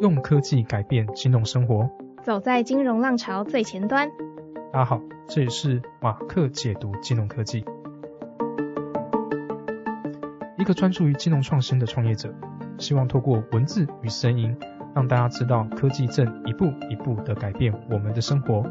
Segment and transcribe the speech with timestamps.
[0.00, 1.88] 用科技改变金融生活，
[2.22, 4.10] 走在金融浪潮最前端。
[4.70, 7.64] 大家好，这里是马克解读金融科技，
[10.58, 12.34] 一个专注于金融创新的创业者，
[12.78, 14.54] 希望透过文字与声音，
[14.94, 18.64] 让大家知道科技正一步一步的改变我们的生活。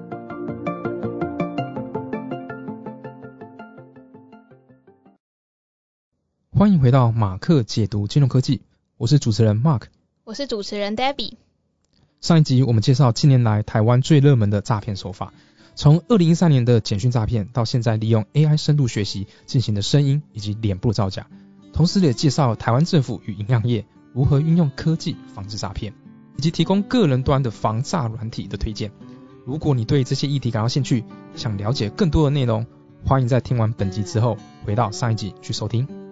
[6.52, 8.62] 欢迎回到马克解读金融科技，
[8.98, 9.95] 我是主持人 Mark，我
[10.36, 11.34] 是主持人 Debbie。
[12.20, 15.34] 上一集我们介绍近年来台湾最热门的诈骗手法，
[15.76, 21.28] 从二零一三年的简讯诈骗，到现在利用 AI 深度学习进行的声音以及脸部造假，
[21.72, 25.94] 同时也介绍台湾政府与营养业如何运用科技防治诈骗，
[26.38, 28.92] 以及提供个人端的防诈软体的推荐。
[29.46, 31.04] 如果你对这些议题感到兴趣，
[31.36, 32.66] 想了解更多的内容，
[33.06, 36.05] 欢迎在听完本集之后回到上一集去收听。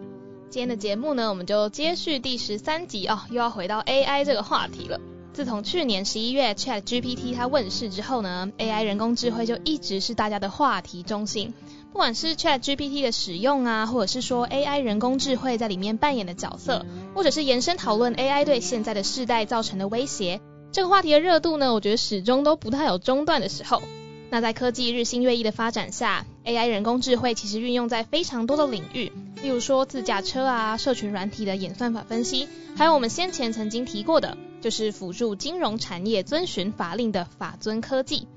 [0.53, 5.01] 今天的节目呢，我们就接续第十三集哦，又要回到 AI 这个话题了。
[5.33, 11.55] 自从去年十一月 Chat GPT 它问世之后呢，AI 人工智慧就一直是大家的话题中心。
[11.91, 20.39] 不管是 Chat GPT 的使用啊，或者是说 AI 人工智慧在里面扮演的角色，或者是延伸讨论 AI 对现在的世代造成的威胁，
[20.71, 23.81] 这个话题的热度呢，我觉得始终都不太有中断的时候。
[24.29, 38.27] 那在科技日新月异的发展下，AI 人工智慧其实运用在非常多的领域，例如说自驾车啊、社群软体的演算法分析，还有我们先前曾经提过的，就是辅助金融产业遵循法令的法遵科技。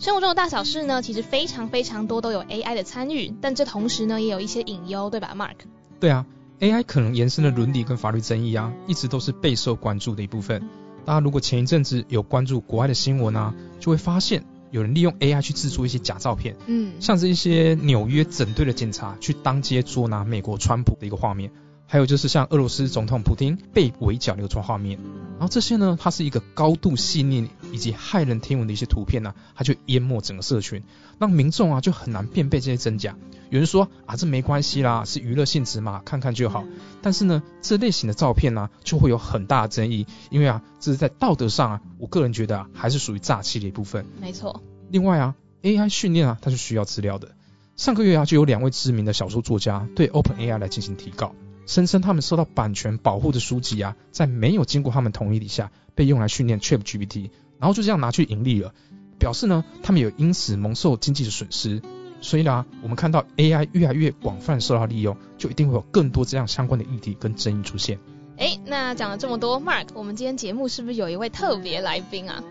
[0.00, 5.54] 生活中的大小事呢，其实非常非常多都有 AI 的参与，但这同时呢，也有一些隐忧，对吧，Mark？
[6.00, 6.26] 对啊
[6.60, 10.68] ，AI 可能延伸的伦理跟法律争议啊，一直都是备受关注的一部分。
[11.04, 14.44] 大家如果前一阵子有关注国外的新闻啊，就会发现。
[14.74, 21.52] 有人利用 AI 去制作一些假照片，嗯，像是一些纽约整队的警察去当街捉拿美国川普的一个画面，
[21.94, 24.98] 还有就是像俄罗斯总统普京被围剿流传画面，
[25.38, 30.82] 然后这些呢，它是一个高度细腻以及骇人听闻的一些图片呢，它就淹没整个社群，
[31.20, 33.16] 让民众啊就很难辨别这些真假。
[33.48, 36.64] 有人说啊，这没关系啦，是娱乐性质嘛，看看就好。
[37.00, 44.04] 但是呢，这类型的照片呢，就会有很大的争议，因为啊，这是在道德上啊，我个人觉得啊，还是属于诈欺的一部分。
[44.20, 44.64] 没错。
[44.90, 47.36] 另外啊，AI 训练啊，它是需要资料的。
[47.76, 51.36] 上个月啊，就有两位知名的小说作家对 OpenAI 来进行提告，
[51.66, 58.74] 声称他们受到版权保护的书籍啊，在没有经过他们同意底下，被用来训练 ChatGPT，然后就这样拿去盈利了，
[59.18, 61.82] 表示呢，他们有因此蒙受经济的损失。
[62.20, 67.98] 所以呢，我们看到 AI 越来越广泛受到利用，就一定会有更多这样相关的议题跟争议出现。
[68.38, 72.42] 哎，那讲了这么多，Mark，我们今天节目是不是有一位特别来宾啊？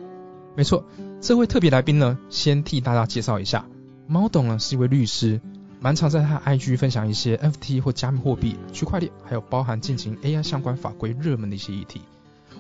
[0.56, 0.86] 没错，
[1.22, 3.66] 这位特别来宾呢，先替大家介绍一下，
[4.08, 5.42] 猫董呢是一位律师，
[5.84, 12.00] 蛮常在他 IG 分享一些 FT 或加密货币、区块链，还有包含进行 AI 相关法规热门的一些议题。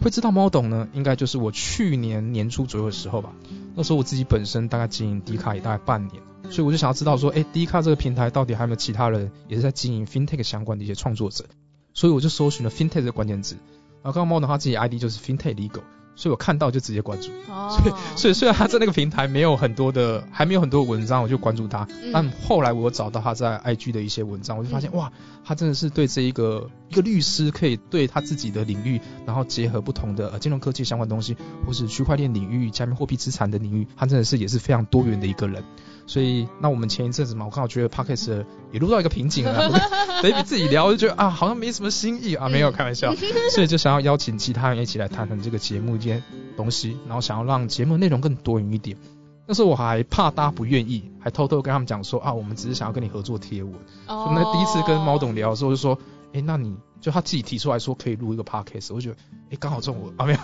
[0.02, 3.32] 会知道猫董呢，应该就是我去年年初左右的时候吧。
[3.76, 11.46] 那时候我自己本身大概经营 D 卡也大概半年，所以我就想要知道说，哎，，D 卡这个平台到底还有没有其他人也是在经营 FinTech 相关的一些创作者？
[11.94, 13.56] 所以我就搜寻了 FinTech 的关键字，
[14.04, 15.84] 然后刚刚猫董他自己 ID 就是 FinTech Legal。
[16.16, 21.88] 所以我看到就直接关注，所以所以虽然他在那个平台没有很多的，还没有很多文章，我就关注他。
[22.14, 25.12] 但后来我找到他在 IG 的一些文章，我就发现哇，
[25.44, 31.36] 他真的是对这一个一个律师可以对他自己的领域，然后结合不同的呃金融科技相关东西，
[31.66, 35.64] 或是区块链领域、加密货币资产的领域，他真的是也是非常多元的一个人。
[36.06, 39.70] 所以，那我们前一阵子嘛，我刚好觉得 Podcast 也录到一个瓶颈了，
[40.22, 43.14] 等于自己聊就觉得啊，好像没什么新意啊，没有开玩笑，
[43.54, 46.22] 所以就想要邀请其他人一起来谈谈这个节目一些
[46.58, 48.98] 东西，然后想要让节目内容更多元一点。
[49.46, 53.74] 那时候我还怕大家不愿意，还偷偷跟他们讲说啊，我们只是想要跟你合作贴文。
[54.08, 54.32] 哦。
[54.36, 55.98] 那第一次跟猫董聊的时候就说，
[56.34, 59.16] 哎，那你就他自己提出来说可以录一个 Podcast，我就觉得
[59.52, 60.40] 哎，刚好中我啊没有，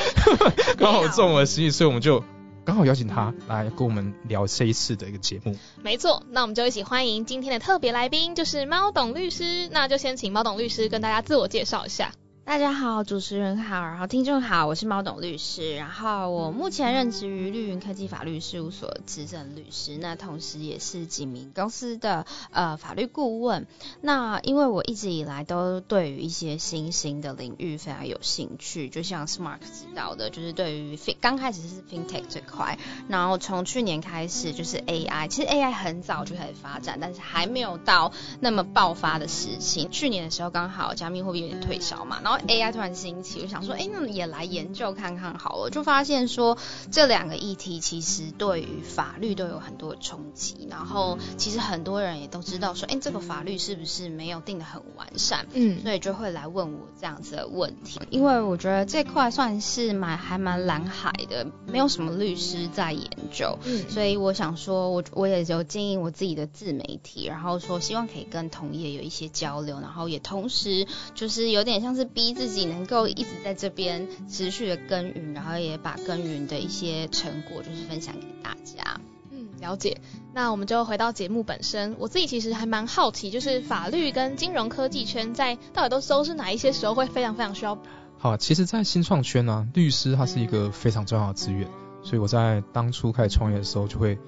[0.76, 2.22] 刚好中我的心意，所以我们就。
[2.64, 5.56] 刚好邀请他来跟我们聊这一次的一个节目。
[5.82, 9.68] 没错，那我们就一起欢迎今天的特别来宾，就是猫董律师。
[9.70, 12.12] 那就先请猫董律师跟大家自我介绍一下。
[12.44, 23.66] 大家好，主持人好，然后听众好，我是猫董律师，然后我目前任职于绿云科技法律事务所资深律师，那同时也是几名公司的呃法律顾问。
[24.02, 39.88] 那因为我一直以来都对于一些新兴的领域非常有兴趣，就像 Smart 知道的，就是对于刚开始是 FinTech 这块，然后从去年开始就是 AI，其实 AI 很早就开始发展，但是还没有到那么爆发的时期。
[39.90, 45.70] 去年的时候刚好加密货币有点退烧嘛，然后后 AI 突然兴起，我想说，哎，那也来研究看看好了。
[45.70, 46.58] 就发现说
[46.90, 55.46] 这两个议题其实对于法律都有很多的冲击，然后其实很多人也都知道说，哎，这个法律是不是没有定的很完善？
[55.52, 58.00] 嗯，所以就会来问我这样子的问题。
[58.10, 79.00] 因为我觉得这块算是蛮还蛮蓝海的，没有什么律师在研究，嗯，所以我想说，我我也就经营我自己的自媒体，然后说希望可以跟同业有一些交流，然后也同时就是有点像是逼自己能够一直在这边持续的耕耘，然后也把耕耘的一些成果就是分享给大家。
[79.30, 80.00] 嗯，了解。
[80.32, 87.76] 那我们就回到节目本身，我自己其实还蛮好奇，就是法律跟金融科技圈在到底都都是哪一些时候会非常非常需要？
[88.18, 91.68] 好，其实，在新创圈呢，律师他是一个非常重要的资源，
[92.02, 94.18] 所以我在当初开始创业的时候就会。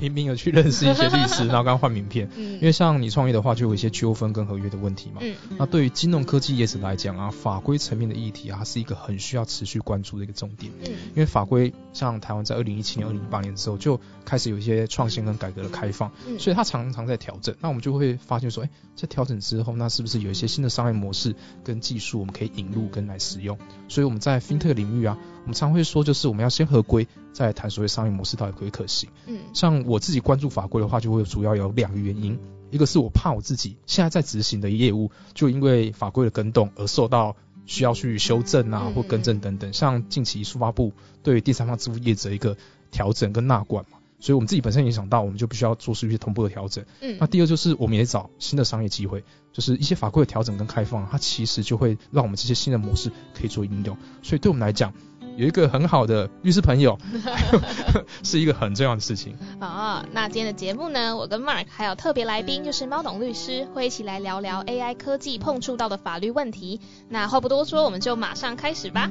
[0.00, 2.28] 拼命的去认识一些律师， 然后刚换名片。
[2.36, 2.54] 嗯。
[2.54, 5.20] 因为像你创业的话，就有一些纠纷跟合约的问题嘛。
[5.20, 5.36] 嗯。
[5.58, 10.72] 那对于金融科技业者来讲啊，法规层面的议题啊，它是一个很需要持续关注的一个重点。
[10.84, 10.90] 嗯。
[10.90, 16.38] 因为法规像台湾在二零一七年、二零一八年之后就开始有一些创新跟改革的开放，嗯。
[16.38, 17.54] 所以它常常在调整。
[17.60, 21.34] 那我们就会发现说，哎，在调整之后，那是不是有一些新的商业模式
[21.64, 23.58] 跟技术我们可以引入跟来使用？
[23.88, 25.18] 所以我们在 FinTech 领域啊。
[25.42, 29.08] 我们常会说，就是我们要先合规，再谈所谓商业模式到底可不可行。
[29.26, 32.38] 嗯，像我自己关注法规的话，就会主要有两个原因，
[32.70, 37.36] 一个是我怕我自己现在在执行的业务，就因为法规的更动而受到
[37.70, 39.72] 需要去修正啊或更正等等。
[39.72, 42.56] 像近期速发部对第三方支付业者一个
[42.90, 46.84] 调整跟纳管嘛，所以我们自己本身影响到，我们就必须要做出一些同步的调整。
[47.00, 49.22] 嗯，那第二就是我们也找新的商业机会，
[49.52, 53.96] 就是一些法规的调整跟开放，它其实就会让我们这些新的模式可以做应用。
[54.20, 54.92] 所以对我们来讲，
[55.40, 56.98] 有一个很好的律师朋友，
[58.22, 59.34] 是一个很重要的事情。
[59.58, 66.78] 啊，那今天的节目呢，我跟 Mark 还有特别来宾就是猫董律师，会一起来聊聊 AI 科技碰触到的法律问题。
[67.08, 69.10] 那话不多说，我们就马上开始吧。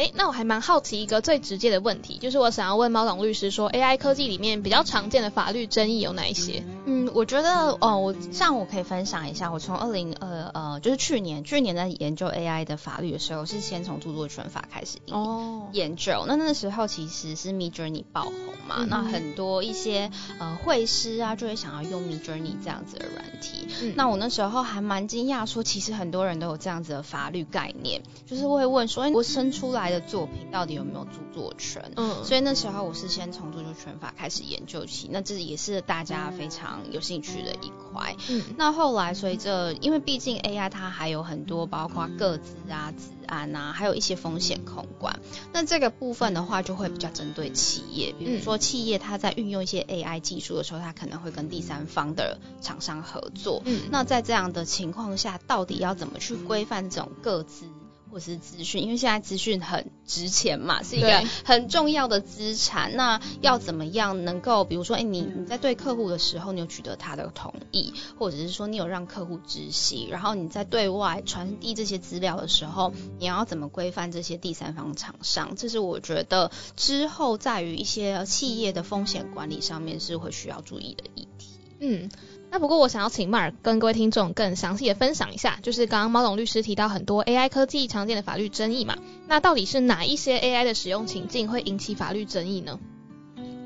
[0.00, 6.64] 哎，那我还蛮好奇一个最直接的问题，就是我想要问猫董律师说，AI 科技里面比较常见的法律争议有哪一些？
[6.86, 16.24] 嗯，我觉得哦，我像我可以分享一下，我从二零二呃，就是去年去年在研究 AI 的法律的时候，是先从著作权法开始哦研究。
[16.26, 18.32] 那那时候其实是 Mid Journey 爆红
[18.66, 23.68] 嘛，那很多一些呃会师啊，就会想要用 Mid Journey 这样子的软体。
[23.96, 29.89] 那我那时候还蛮惊讶，说其实很多人都有这样子的法律概念，就是会问说，哎，我生出来。
[29.90, 31.92] 的作品到底有没有著作权？
[31.96, 38.16] 嗯，所以那时候我是先从著作权法开始研究起，那这也是大家非常有兴趣的一块。
[38.28, 45.20] 嗯，那后来随着，因为毕竟 AI 它还有很多，包括个资啊、治安啊，还有一些风险控管。
[45.52, 53.62] 那这个部分的话，就会比较针对企业，比如说企业它在运用一些 AI 技术的时候，它可能会跟第三方的厂商合作。
[53.64, 57.66] 嗯，那在这样的情况下，到底要怎么去规范这种个资？
[58.10, 62.96] 或是资讯，因为现在资讯很值钱嘛，是一个很重要的资产。
[62.96, 75.54] 那要怎么样能够，比如说，哎，你你在对客户的时候，你有取得他的同意，或者是说你有让客户知悉，然后你在对外传递这些资料的时候，你要怎么规范这些第三方厂商？
[75.56, 81.48] 这是我觉得之后在于一些企业的风险管理上面是会需要注意的议题。
[81.80, 82.10] 嗯。
[82.52, 88.96] 那不过我想要请 Mark 跟各位听众更详细的分享一下，就是刚刚猫董律师提到很多 AI 科技常见的法律争议嘛，
[89.28, 92.80] 那到底是哪一些 AI 的使用情境会引起法律争议呢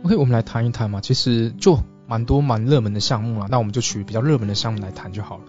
[0.05, 5.45] ？OK，我们来谈一谈嘛，其实就蛮多蛮热门的项目啦，那我们就取比较热门的项目来谈就好了。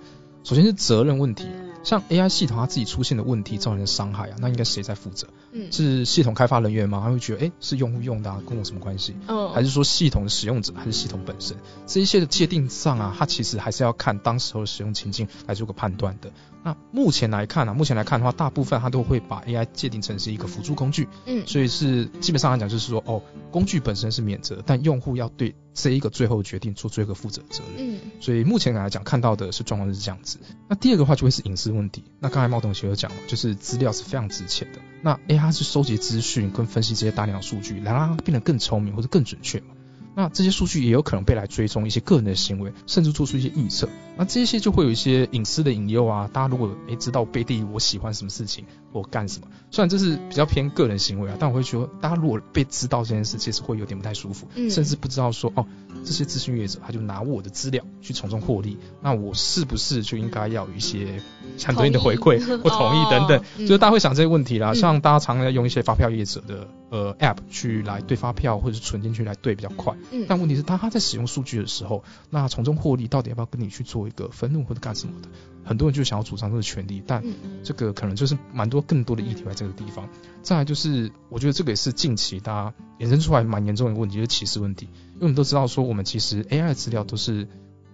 [0.46, 1.46] 首先是责任问题。
[1.86, 5.28] 像 AI 系统它自己出现的问题造成的伤害啊，那应该谁在负责？
[5.54, 7.00] 嗯，是系统开发人员吗？
[7.02, 9.16] 他会觉得，哎，是用户用的，跟我什么关系？
[9.28, 11.56] 嗯，还是说系统的使用者，还是系统本身？
[11.86, 16.32] 这一些的界定上啊，它其实还是要看当时候的使用情境来做个判断的。
[16.66, 21.08] 那目前来看啊，目前来看的话，大部分它都会把 AI 界定成是一个辅助工具。
[21.28, 27.98] 嗯，所以是基本上来讲，就是说，哦，工具本身是免责，但用户要对这一个最后决定做最后负责责任。
[27.98, 30.40] 嗯，所以目前来讲看到的是状况是这样子。
[30.68, 32.04] 那第二个话就会是隐私问题。
[32.20, 34.80] 那刚才猫同学有讲了，就是资料是非常值钱的。
[35.04, 39.75] 那 AI 是收集资讯跟分析这些大量数据，来让它变得更聪明或者更准确嘛？
[40.16, 43.90] 那这些数据也有可能被来追踪一些个人的行为，甚至做出一些预测。
[44.18, 46.30] 那这些就会有一些隐私的引诱啊。
[46.32, 48.66] 大家如果诶知道背地我喜欢什么事情
[48.96, 55.66] 或干什么，虽然这是比较偏个人行为啊，但我会说，大家如果被知道这件事，其实会有点不太舒服，甚至不知道说哦，
[56.06, 61.22] 这些资讯业者他就拿我的资料去从中获利，那我是不是就应该要有一些
[61.58, 64.74] 相对应的回馈 或同意等等，就是大家会想这些问题啦。
[64.74, 69.94] 像大家常常用一些发票业者的呃 App 去来对发票或者是存进去来对比较快。
[70.12, 70.26] 嗯。
[70.30, 75.28] 但问题是，当他在使用数据的时候，那从中获利到底要不要跟你去做一个分润或者干什么的？
[75.66, 77.24] 很多人就想要主张这个权利，但
[77.64, 80.08] 这个可能就是蛮多更多的议题在这个地方。
[80.44, 84.86] 再来就是，我觉得这个也是近期大家衍生出来蛮严重的问题，就是歧视问题。
[85.16, 87.48] 因为我们都知道说，我们其实 AI 的资料都是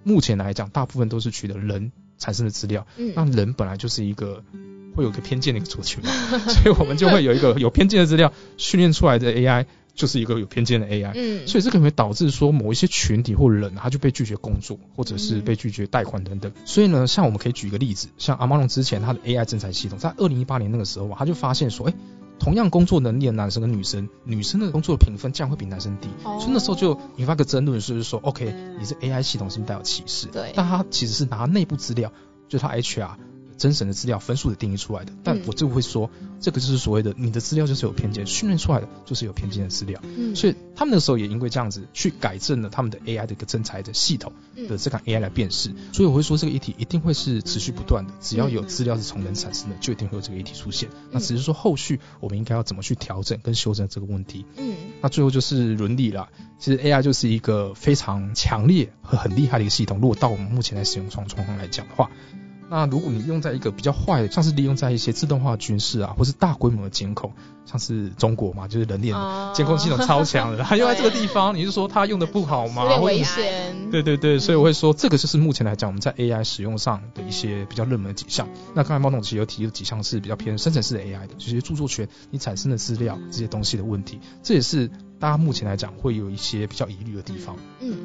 [0.04, 2.86] 目前来讲，大部分都是取得人产生的资料。
[2.98, 3.14] 嗯。
[3.16, 4.44] 那人本来就是一个
[4.96, 6.12] 会有个偏见的一个族群嘛，
[6.50, 9.66] 所以我们就会有一个有偏见的资料训练出来的 AI。
[10.02, 16.52] 就是一个有偏见的 AI，嗯，所以这个会导致说某一些群体或人他就被拒绝工作，或者是被拒绝贷款等等。
[16.66, 21.94] 所以呢，像我们可以举一个例子，像阿玛龙之前他的 AI 征才系统，在二零一八年那个时候他就发现说，哎，
[22.40, 30.26] 同样工作能力的男生跟女生，女生的工作评分竟然会比男生低，所以那时候就引发个争论，就是说，OK，你这 AI 系统是不是带有歧视？
[30.26, 32.12] 对，但他其实是拿内部资料，
[32.50, 33.12] 就是他 HR。
[33.62, 40.02] 真实的资料分数的定义出来的，但我就会说，这个就是所谓的你的资料就是有偏见，训练出来的就是有偏见的资料。
[40.04, 44.34] 嗯，所以他们那时候也因为这样子去改正了他们的 AI 的一个真才的系统
[44.68, 45.72] 的这个 AI 来辨识。
[45.94, 50.90] 所以我会说这个议题一定会是持续不断的，只要有资料是从人产生的，就一定会有这个议题出现。
[51.12, 54.44] 那只是说后续我们应该要怎么去调整跟修正这个问题。
[54.58, 56.30] 嗯，那最后就是伦理了。
[56.58, 60.00] 其实 AI 就是一个非常强烈和很厉害的一个系统。
[60.00, 62.10] 如果到我们目前在使用状况来讲的话。
[62.72, 67.34] 那如果你用在一个比较坏的，像是利用在一些自动化军事啊，或是大规模的监控，
[67.66, 69.14] 像是中国嘛，就是人脸
[69.54, 72.86] 监控系统超强的， 它用在这个地方，你是说它用的不好吗？
[72.90, 73.76] 有危险。
[73.92, 78.48] 对对对，所以我会说这个就是目前来讲我们在 AI 使用上的一些比较热门的几项。
[78.74, 87.58] 那刚才猫总其实有提了几项是比较偏生成式的 AI 的，就是著作权你产生的资料这些东西的问题，这也是大家目前来讲会有一些比较疑虑的地方。
[87.82, 87.98] 嗯。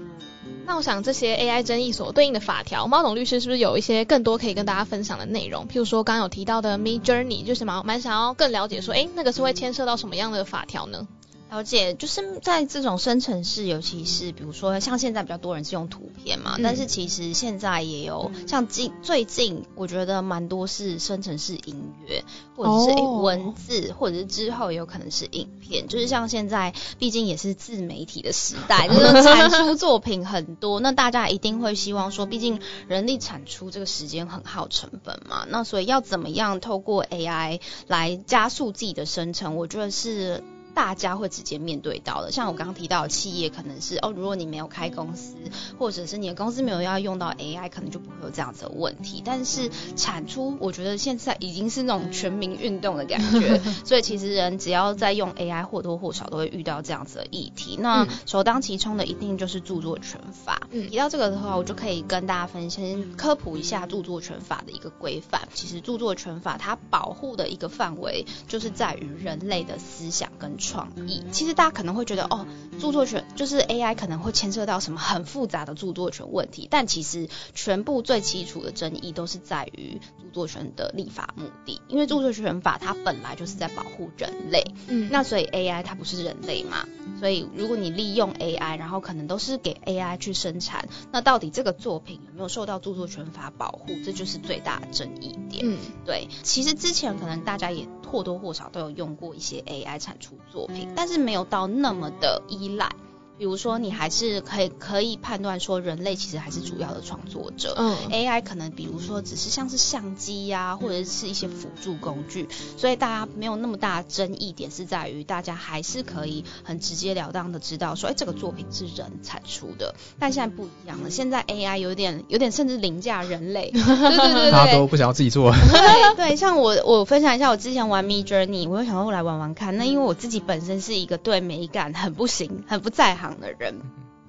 [0.67, 5.69] 那我想这些 AI 争议所对应的法条，猫总律师是不是有一些更多可以跟大家分享的内容？
[5.69, 11.07] 譬如说刚刚有提到的 Me Journey，就是蛮蛮想要更了解说，哎，那个是会牵涉到什么样的法条呢？
[11.49, 22.25] 了解，就是在这种生成式，尤其是比如说像现在比较多人是用图片嘛，但是其实现在也有像近最近，我觉得蛮多是生成式音乐，
[22.57, 40.43] 或者是文字，或者是之后有可能是影片，就是像现在毕竟也是自媒体的时代， 就是产出作品很多，那大家一定会希望说，毕竟人力产出这个时间很耗成本嘛，那所以要怎么样透过 AI 来加速自己的生成，我觉得是。
[40.77, 45.35] 大家会直接面对到的，像我刚刚提到的企业，可能是哦，如果你没有开公司，
[45.79, 49.23] 或者是你的公司没有要用到 AI，可能就不会有这样子的问题。
[49.25, 57.79] 但是产出，我觉得现在已经是那种全民运动的感觉， 所以其实人只要在用 AI，或多或少都会遇到这样子的议题。
[57.81, 60.69] 那首当其冲的一定就是著作权法。
[60.71, 62.85] 嗯提到这个的话，我就可以跟大家分享
[63.17, 65.49] 科普一下著作权法的一个规范。
[65.55, 70.59] 其实著作权法它保护的一个范围，就是在于人类的思想跟。
[70.67, 72.47] 创意，其实大家可能会觉得，哦，
[72.81, 86.87] 著作权就是 AI 可能会牵涉到什么很复杂的著作权问题，但其实全部最基础的争议都是在于著作权的立法目的，因为著作权法它本来就是在保护人类，嗯，那所以 AI 它不是人类嘛，
[87.21, 95.65] 所以如果你利用 AI，然后可能都是给 AI 去生产，那到底这个作品有没有受到著作权法保护，这就是最大的争议点。
[95.65, 100.39] 嗯，对，其实之前可能大家也或多或少都有用过一些 AI 产出。
[100.51, 102.91] 作品，但是没有到那么的依赖。
[103.39, 107.75] 比如说，你还是可以可以判断说，人类其实还是主要的创作者。
[107.77, 119.95] 嗯，AI 可能比如说只是像是相机呀，或者是一些辅助工具，所以大家没有那么大争议点是在于，大家还是可以很直截了当的知道说，哎，这个作品是人产出的。
[120.19, 123.71] 但现在不一样了，现在 AI 有点有点甚至凌驾人类。
[123.77, 125.53] 对对对对，大家都不想要自己做。
[125.53, 129.77] 对对，像我我分享一下，我之前玩 Me Journey，我又想要来玩玩看。
[129.77, 133.26] 那因为我自己本身是一个对美感很不行、很不在行。
[133.41, 133.81] 的人，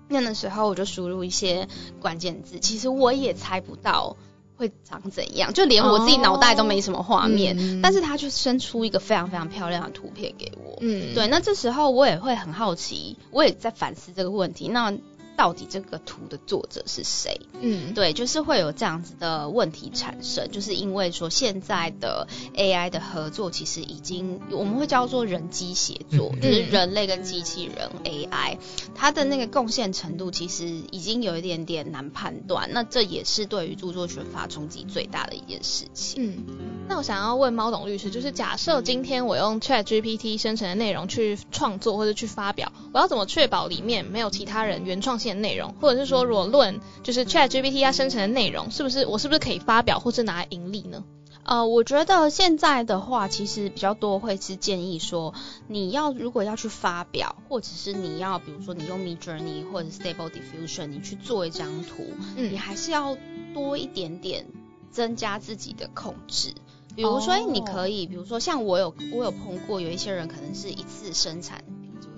[0.08, 1.68] 那的时候我就输入一些
[2.00, 4.16] 关键字，其实我也猜不到
[4.56, 10.78] 会长怎样，就连我自己脑袋都没什么画面，但是他就生出一个非常非常漂亮的图片给我。
[10.82, 14.68] 嗯，对，那这时候我也会很好奇，我也在反思这个问题。
[14.68, 14.92] 那
[15.38, 17.40] 到底这个图的作者是谁？
[17.62, 28.58] 嗯，对，就是会有这样子的问题产生，就是因为说现在的 AI 的合作其实已经我们会叫做人机协作，就是人类跟机器人 AI，
[28.96, 32.70] 它的那个贡献程度其实已经有一点点难判断。
[32.74, 36.24] 那这也是对于著作权法冲击最大的一件事情。
[36.24, 45.27] 嗯，那我想要问猫董律师，就是假设今天我用 ChatGPT 生成的内容去创作或者去发表，我要怎么确保里面没有其他人原创性？
[45.36, 51.04] 内容，或者是说，如果论就是 Chat GPT 它生成的内容，是不是我是不是可以发表或是拿来盈利呢？
[51.44, 55.34] 呃，我觉得现在的话，其实比较多会是建议说，
[55.68, 62.04] 你要如果要去发表，或者是你要比如说你用 Mid Journey 或者 Stable Diffusion，你去做一张图，
[62.36, 63.18] 嗯你还是要
[63.54, 64.46] 多一点点
[64.92, 66.54] 增加自己的控制。
[66.98, 71.64] 比如说，你可以，比如说像我有我有碰过，有一些人可能是一次生产。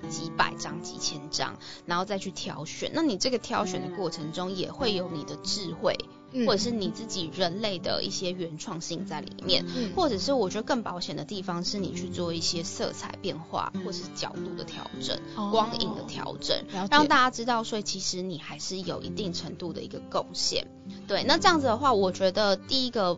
[0.09, 2.91] 几百张、几千张，然后再去挑选。
[2.93, 5.95] 那你这个挑选的过程中，也会有你的智慧，
[6.31, 9.65] 嗯或者是你自己人类的一些原创性在里面。
[9.75, 20.67] 嗯或者是我觉得更保险的地方是你去做一些色彩变化，或是角度的调整、哦光影的调整，让大家知道，所以其实你还是有一定程度的一个贡献。
[21.07, 23.17] 对，那这样子的话，我觉得第一个。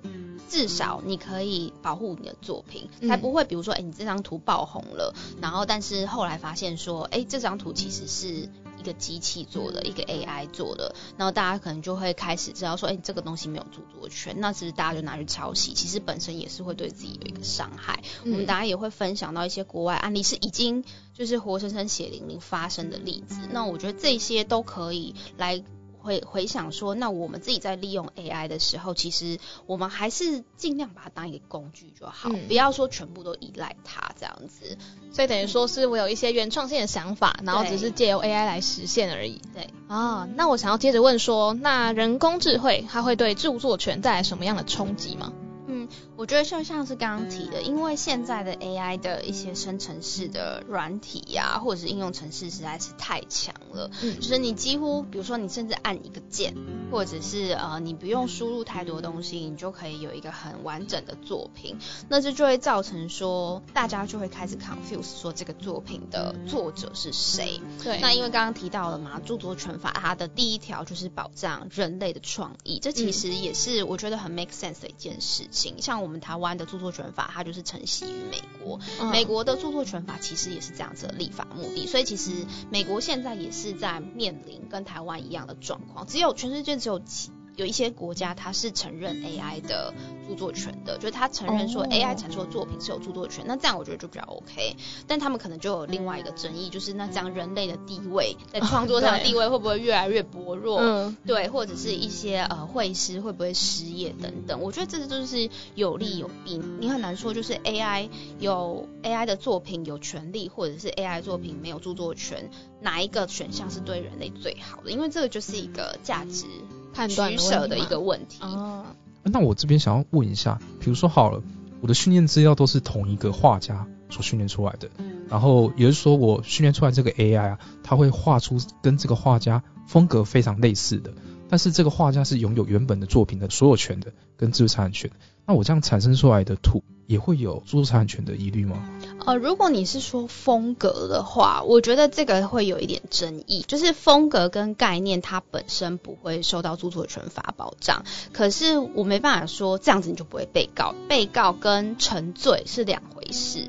[0.51, 18.03] 至少你可以保护你的作品，嗯才不会比如说，哎、你这张图爆红了，然后但是后来发现说，哎、这张图其实是一个机器做的，一个 AI 做的，然后大家可能就会开始知道说，哎、这个东西没有著作权，那其实大家就拿去抄袭，其实本身也是会对自己有一个伤害。
[18.25, 23.39] 嗯我们大家也会分享到一些国外案例，是已经就是活生生血淋淋发生的例子。
[23.51, 25.63] 那我觉得这些都可以来。
[26.01, 34.77] 回回想说，那我们自己在利用 AI 的时候，其实我们还是尽量把它当一个工具就好，嗯不要说全部都依赖它这样子。
[35.13, 39.41] 所以等于说是我有一些原创性的想法，然后只是借由 AI 来实现而已。
[39.53, 45.33] 对啊，那我想要接着问说，那人工智慧它会对著作权带来什么样的冲击吗？
[45.67, 45.87] 嗯，
[46.21, 56.53] 我觉得就像是刚刚提的，因为现在的 AI 的一些生成式的软体呀、或者是应用程式实在是太强了，嗯就是你几乎，比如说你甚至按一个键，
[56.91, 67.59] 或者是呃你不用输入太多东西，你就可以有一个很完整的作品，那这就会造成说大家就会开始 confuse 说这个作品的作者是谁。
[67.83, 75.81] 对那因为刚刚提到了嘛，著作权法它的第一条就是保障人类的创意，这其实也是我觉得很 make sense 的一件事情。
[75.81, 87.31] 像我们台湾的著作权法，它就是承袭于美国，嗯美国的著作权法其实也是这样子的立法目的，所以其实美国现在也是在面临跟台湾一样的状况，只有全世界只有几。
[87.61, 89.93] 有一些国家它是承认 AI 的
[90.27, 94.75] 著作权的，就是它承认说哦 AI 产出的作品是有著作权，那这样我觉得就比较 OK。
[95.07, 100.79] 但他们可能就有另外一个争议，就是那这样人类的地位在创作上的地位会不会越来越薄弱？
[100.79, 112.49] 嗯，对，或者是一些呃会师会不会失业等等，我觉得这就是有利有弊，你很难说就是 AI 有 AI 的作品有权利，或者是 AI 作品没有著作权，
[112.81, 114.89] 哪一个选项是对人类最好的？
[114.89, 116.45] 因为这个就是一个价值
[116.93, 118.39] 判断取舍的一个问问题。
[118.41, 118.85] 哦，
[119.23, 121.41] 那我这边想要问一下，比如说好了，
[121.81, 131.13] 我的训练资料都是同一个画家所训练出来的，嗯，然后也就是说我训练出来这个 AI 啊，它会画出跟这个画家风格非常类似的，
[131.49, 135.09] 但是这个画家是拥有原本的作品的所有权的跟知识产权，
[135.45, 138.77] 那我这样产生出来的图也会有著作产权的疑虑吗？
[139.25, 148.03] 呃，如果你是说风格的话，我觉得这个会有一点争议，就是风格跟概念它本身不会受到著作权法保障，
[148.33, 153.67] 可是我没办法说这样子你就不会被告，被告跟沉醉是两回事。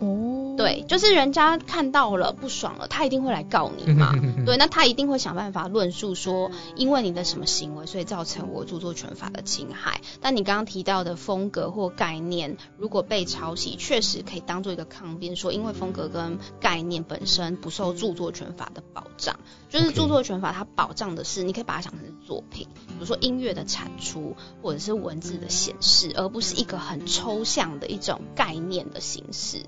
[0.00, 4.12] 哦，对，就是人家看到了不爽了，他一定会来告你嘛。
[4.44, 10.00] 对，那他一定会想办法论述说，因为你的什么行为，所以造成我著作权法的侵害。
[10.20, 29.64] 但你刚刚提到的风格或概念，如果被抄袭，确实可以当做一个抗辩，说因为风格跟概念本身不受著作权法的保障，就是著作权法它保障的是，你可以把它想成是作品，比如说音乐的产出或者是文字的显示，而不是一个很抽象的一种概念的形式。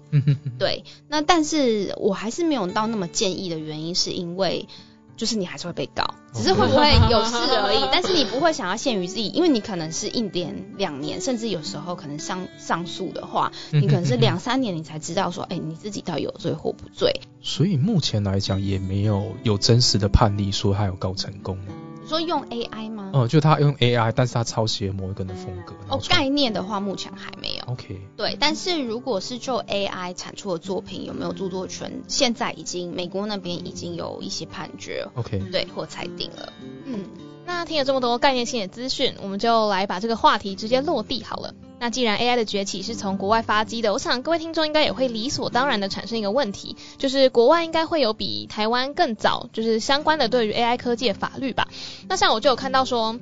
[0.59, 4.69] 对，那但是我还是没有到那么建议的原因，是因为
[5.23, 6.03] 就是你还是会被告，
[6.35, 7.87] 只是会不会有事而已。
[7.95, 17.21] 但是你不会想要限于自己，因为你可能是一年、两年，甚至有时候可能上上诉的话，你可能是两三年你才知道说，哎、你自己到底有罪或不罪。
[17.41, 21.57] 所以目前来讲也没有有真实的判例说他有告成功。
[22.13, 23.11] 你说用 AI 吗？
[23.15, 25.75] 嗯，就他用 AI，但是他抄袭了某一个人的风格。
[25.89, 27.73] 哦，概念的话目前还没有。
[27.73, 36.53] OK，对，但是如果是就 AI 产出的作品有没有著作权，现在已经美国那边已经有一些判决，OK，对或裁定了。
[36.85, 37.05] 嗯，
[37.45, 41.55] 那听了这么多概念性的资讯，我们就来把这个话题直接落地好了。
[41.79, 51.69] 那既然 AI 的崛起是从国外发机的，我想各位听众应该也会理所当然的产生一个问题，就是国外应该会有比台湾更早就是相关的对于 AI 科技的法律吧？
[52.09, 53.19] 那像我就有看到说。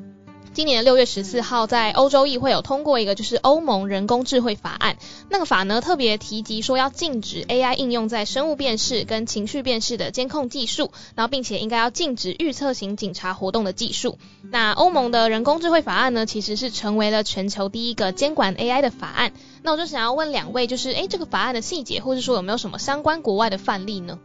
[0.53, 4.97] 今年的六月十四号，在欧洲议会有通过一个就是欧盟人工智慧法案。
[5.29, 14.19] 那个法呢特别提及说要禁止 AI 应用在生物辨识跟情绪辨识的监控技术，然后并且应该要禁止预测型警察活动的技术。
[14.43, 19.33] 那欧盟的人工智慧法案呢，其实是成为了全球第一个监管 AI 的法案。
[19.63, 24.19] 那我就想要问两位，就是诶这个法案的细节，或者说有没有什么相关国外的范例呢？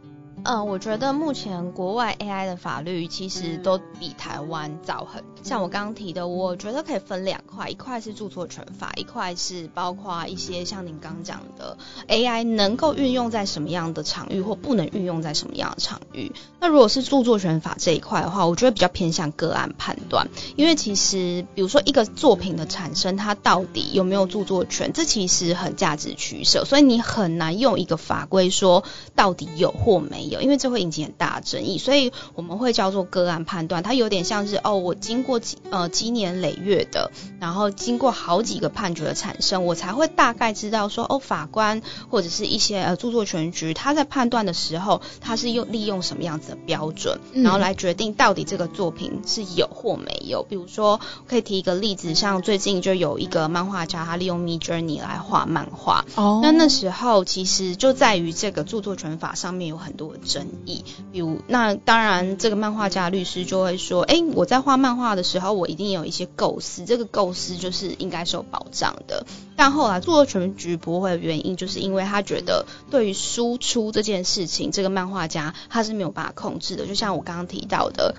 [0.48, 5.24] 嗯，我觉得目前国外 AI 的法律其实都比台湾早很。
[5.42, 16.30] 像我刚刚提的，我觉得可以分两块，一块是著作权法，一块是包括一些像您刚讲的 AI 能够运用在什么样的场域或不能运用在什么样的场域。
[16.60, 28.84] 那如果是著作权法这一块的话，我觉得比较偏向个案判断，因为其实比如说一个作品的产生，它到底有没有著作权，这其实很价值取舍，所以你很难用一个法规说
[29.16, 30.35] 到底有或没有。
[30.42, 33.82] 因为这会引起很大的争议，所以我们会叫做个案判断。
[33.82, 50.42] 它有点像是哦，我经过几呃积年累月的，然后经过好几个判决的产生，我才会大概知道说哦，法官或者是一些呃著作权局，他在判断的时候，他是用利用什么样子的标准，然后来决定到底这个作品是有或没有。
[50.42, 56.04] 比如说，可以提一个例子，像最近就有一个漫画家，他利用 Mid Journey 来画漫画。
[56.14, 60.14] 哦，那那时候其实就在于这个著作权法上面有很多。
[60.26, 69.24] 争议，比如那当然，这个漫画家律师就会说，哎，我在画漫画的时候，我一定有一些构思，这个构思就是应该受保障的。
[69.56, 76.86] 但后来著作权局驳回的原因，就是因为他觉得对于输出这件事情，这个漫画家他是没有办法控制的。
[76.86, 78.16] 就像我刚刚提到的，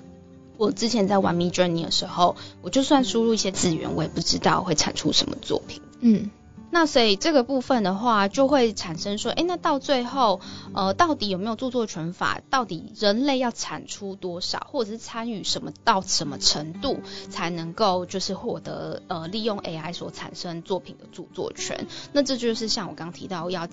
[0.56, 5.80] 我之前在玩 Mid Journey 的时候，我就算输入一些资源，我也不知道会产出什么作品。
[6.00, 6.30] 嗯。
[6.70, 10.40] 那所以这个部分的话，就会产生说，哎，那到最后，
[10.74, 12.40] 呃，到底有没有著作权法？
[12.50, 17.00] 到底人类要产出多少，或者是参与什么到什么程度，
[17.30, 21.86] 才能够就是获得呃利用 AI 所产生作品的著作权？
[22.12, 23.66] 那这就是像我刚提到，要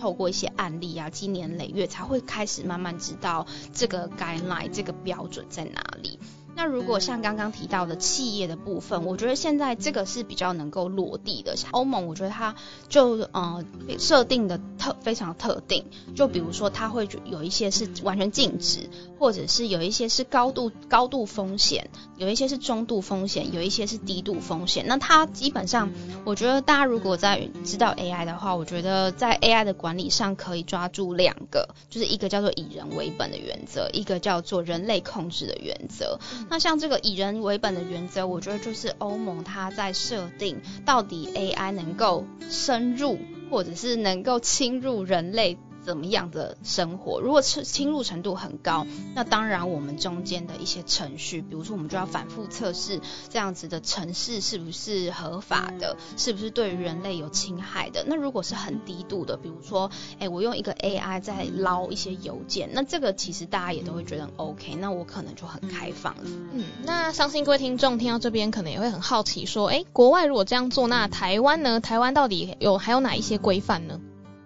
[0.00, 6.18] 透过一些案例啊，积年累月才会开始慢慢知道这个 guideline 这个标准在哪里。
[6.56, 11.56] 那如果像刚刚提到的企业的部分，我觉得现在这个是比较能够落地的。
[11.56, 12.54] 像欧盟，我觉得它
[12.88, 13.64] 就呃
[13.98, 18.88] 设定的特非常特定，就比如说它会有一些是完全禁止，
[19.18, 24.84] 或者是有一些是高度高度风险，有一些是中度风险，有一些是低度风险。
[24.86, 25.90] 那它基本上，
[26.24, 36.18] 我觉得大家如果在知道 AI 的话，我觉得在 AI 的管理上可以抓住两个，就是一个叫做以人为本的原则，一个叫做人类控制的原则。
[36.48, 43.18] 那像这个以人为本的原则，我觉得就是欧盟它在设定到底 AI 能够深入，
[43.50, 45.58] 或者是能够侵入人类。
[45.84, 47.20] 怎么样的生活？
[47.20, 58.04] 如果侵侵入程度很高，那当然我们中间的一些程序，比如说我们就要反复测试这样子的城市是不是合法的，是不是对于人类有侵害的。
[58.06, 66.22] 那如果是很低度的，比如说，哎，我用一个 AI 在捞一些邮件，那这个其实大家也都会觉得 OK，那我可能就很开放了。
[66.52, 71.80] 嗯，那相信各位听众听到这边可能也会很好奇，说，哎，国外如果这样做，那台湾呢？
[71.80, 74.00] 台湾到底有还有哪一些规范呢？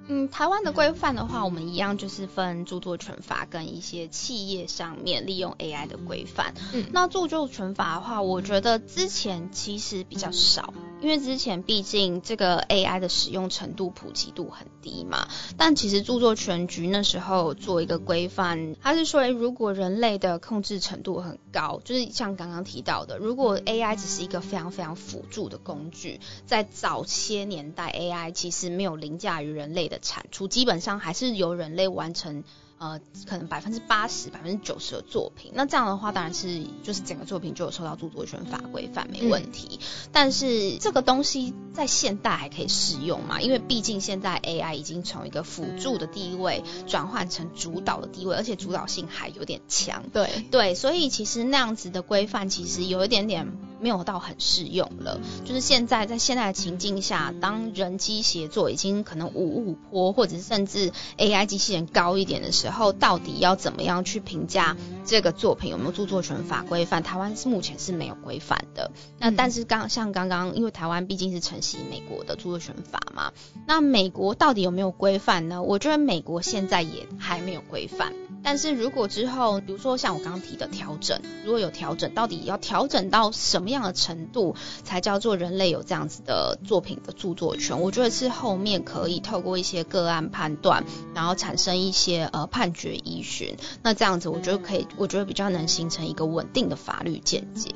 [0.08, 6.54] 嗯，台湾的规范的话，我们一样就是分著作权法跟一些企业上面利用 AI 的规范。
[6.72, 10.72] 嗯，那著作权法的话，我觉得之前其实比较少。
[11.00, 32.44] 因为之前毕竟这个 AI 的使用程度普及度很低嘛，但其实著作权局那时候做一个规范，他是说，如果人类的控制程度很高，就是像刚刚提到的，如果 AI 只是一个非常非常辅助的工具，在早些年代 AI 其实没有凌驾于人类的产出，基本上还是由人类完成。
[32.80, 39.80] 呃，可能百分之八十、百分之九十的作品，那这样的话当然是就是整个作品就有受到著作权法规范，没问题。
[40.12, 43.40] 但是这个东西在现代还可以适用嘛？
[43.40, 50.04] 因为毕竟现在 AI 已经从一个辅助的地位转换成主导的地位，而且主导性还有点强。
[50.12, 55.20] 对对，所以其实那样子的规范其实有一点点没有到很适用了。
[55.44, 62.88] 就是现在在现在的情境下，当人机协作已经可能五五坡，或者是甚至 AI 机器人高一点的时候。
[62.98, 67.02] 到底要怎么样去评价这个作品有没有著作权法规范？
[67.02, 68.90] 台湾是目前是没有规范的。
[69.18, 73.32] 那但是刚像刚刚，因为台湾毕竟是承袭美国的著作权法嘛，
[73.66, 75.62] 那美国到底有没有规范呢？
[75.62, 78.12] 我觉得美国现在也还没有规范。
[78.42, 84.54] 但是如果之后，比如说像我刚刚提的调整，如果有调整，到底要调整到什么样的程度
[84.84, 87.80] 才叫做人类有这样子的作品的著作权？
[87.80, 93.56] 我觉得是后面可以透过一些个案判断，然后产生一些呃判决依循。
[93.82, 97.70] 那这样子，我觉得可以，我觉得比较能形成一个稳定的法律见解。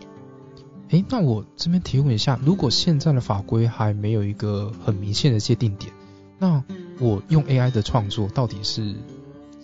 [0.91, 5.93] 诶，那我这边提问一下，如果现在的法规还没有一个很明显的界定点，
[6.39, 6.63] 那
[7.01, 8.95] 我用 AI 的创作到底是？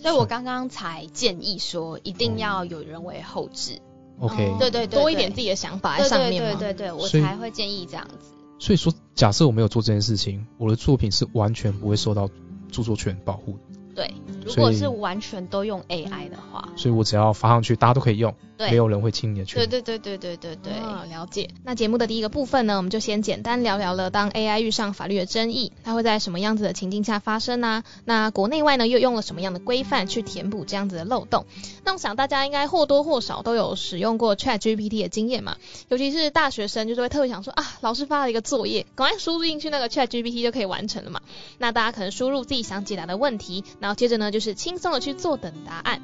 [0.01, 3.79] 所以我刚刚才建议说，一定要有人为后置。
[4.19, 8.33] OK，对对对，多一点自己的想法在上面对对对对，我才会建议这样子。
[8.59, 12.29] 所以说，假设我没有做这件事情，我的作品是完全不会受到
[12.69, 13.57] 著作权保护。
[13.95, 14.13] 对，
[14.45, 19.55] 如果是完全都用 AI 的话，所以我只要发上去，大家都可以用，没有人会轻易的去。
[19.55, 20.73] 对对对对对对对，
[21.09, 21.49] 了解。
[21.63, 27.83] 那节目的第一个部分呢，我们就先简单聊聊了，当 AI 遇上法律的争议，它会在什么样子的情境下发生呢？
[28.05, 31.45] 那国内外呢又用了什么样的规范去填补这样子的漏洞？
[31.83, 35.57] 那我想大家应该或多或少都有使用过 ChatGPT 的经验嘛，
[35.89, 41.21] 尤其是大学生，就是会特别想说啊，老师发了一个作业，赶快输入进去那个 ChatGPT 就可以完成了嘛。
[41.57, 45.99] 那大家可能输入自己想解答的问题，好接着呢就是轻松的去坐等答案。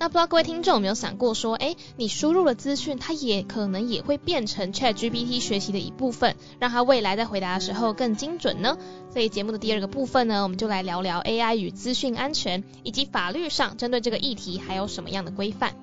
[0.00, 8.76] 那不知道各位听众有没有想过说，哎，你输入了资讯，它也可能也会变成 ChatGPT 学习的一部分，让它未来在回答的时候更精准呢？
[9.12, 15.76] 所以节目的第二个部分呢，我们就来聊聊 AI 与资讯安全，以及法律上针对这个议题还有什么样的规范。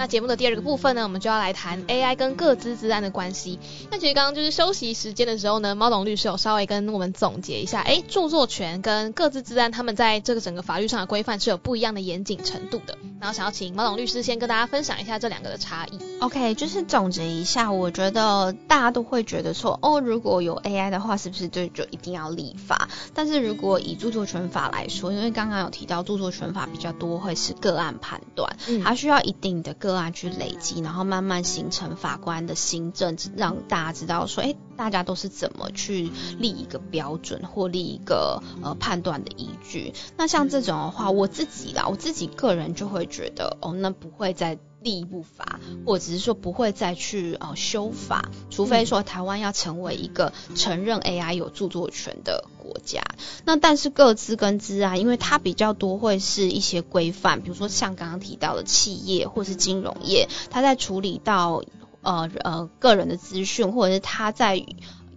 [0.00, 3.58] 那节目的第二个部分呢，我们就要来谈 AI 跟各资治安的关系。
[3.90, 12.96] 那其实刚刚就是休息时间的时候呢，猫董律师有稍微跟我们总结一下，哎，著作权跟各自资安，他们在这个整个法律上的规范是有不一样的严谨程度的。
[13.20, 15.98] 然后想要请猫董律师先跟大家分享一下这两个的差异。
[16.20, 22.88] OK，就是总结一下，我觉得大家都会觉得说，哦，如果有 AI 的话，是不是就就一定要立法？
[23.12, 29.89] 但是如果以著作权法来说，因为刚刚有提到著作权法比较多会是个案判断，它需要一定的个。
[30.12, 39.92] 去累积，然后慢慢形成法官的新政，让大家知道说，哎，大家都是怎么去立一个标准或立一个呃判断的依据。
[40.16, 44.58] 那像这种的话，我自己啦，我自己个人就会觉得，哦，那不会再。
[44.82, 53.02] 立一部法，或者是说不会再去呃修法，除非说台湾要成为一个承认 AI 有著作权的国家。
[53.44, 61.62] 那但是各资跟资啊，因为它比较多会是一些规范，比如说像刚刚提到的企业或是金融业，它在处理到
[62.02, 64.64] 呃呃个人的资讯，或者是它在。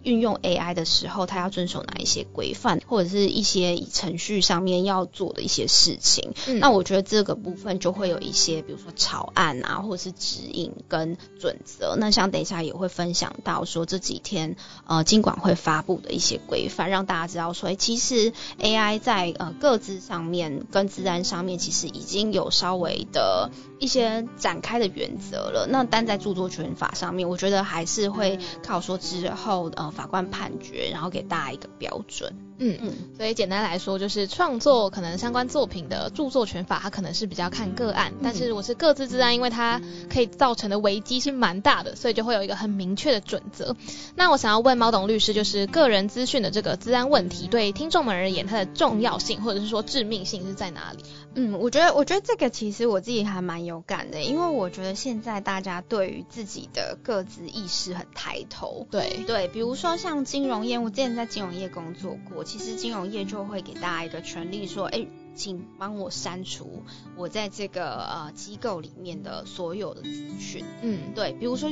[0.04, 6.32] 运用 AI 的时候，他要遵守哪一些规范，或者是一些程序上面要做的一些事情。
[6.60, 11.96] 那我觉得这个部分就会有一些，比如说草案啊，或者是指引跟准则。
[11.98, 25.66] 那像等一下也会分享到说这几天呃经管会发布的一些规范，让大家知道说，哎，其实 AI 在呃各自上面跟自然上面其实已经有稍微的一些展开的原则了。
[25.70, 29.94] 那但在著作权法上面，我觉得还是会靠说之后呃。
[29.94, 32.34] 法官判决，然后给大家一个标准。
[32.58, 38.12] 嗯嗯，所以简单来说，就是创作可能相关作品的著作权法，它可能是比较看个案。
[38.22, 39.80] 但是我是各自自安，因为它
[40.12, 43.76] 可以造成的危机是蛮大的，所以就会有一个很明确的准则。
[44.16, 51.04] 那我想要问猫董律师，就是个人资讯的这个治安问题，对听众们而言，它的重要性或者是说致命性是在哪里？
[51.34, 58.86] 嗯，我觉得，我觉得这个其实我自己还蛮有感的，因为我觉得现在大家对于自己的各自意识很抬头。
[58.90, 66.82] 对对，比如说像金融业，我之前在金融业工作过，其实金融业就会给大家一个权利，说，哎，请帮我删除
[67.16, 70.64] 我在这个呃机构里面的所有的资讯。
[70.82, 71.70] 嗯，对，比如说。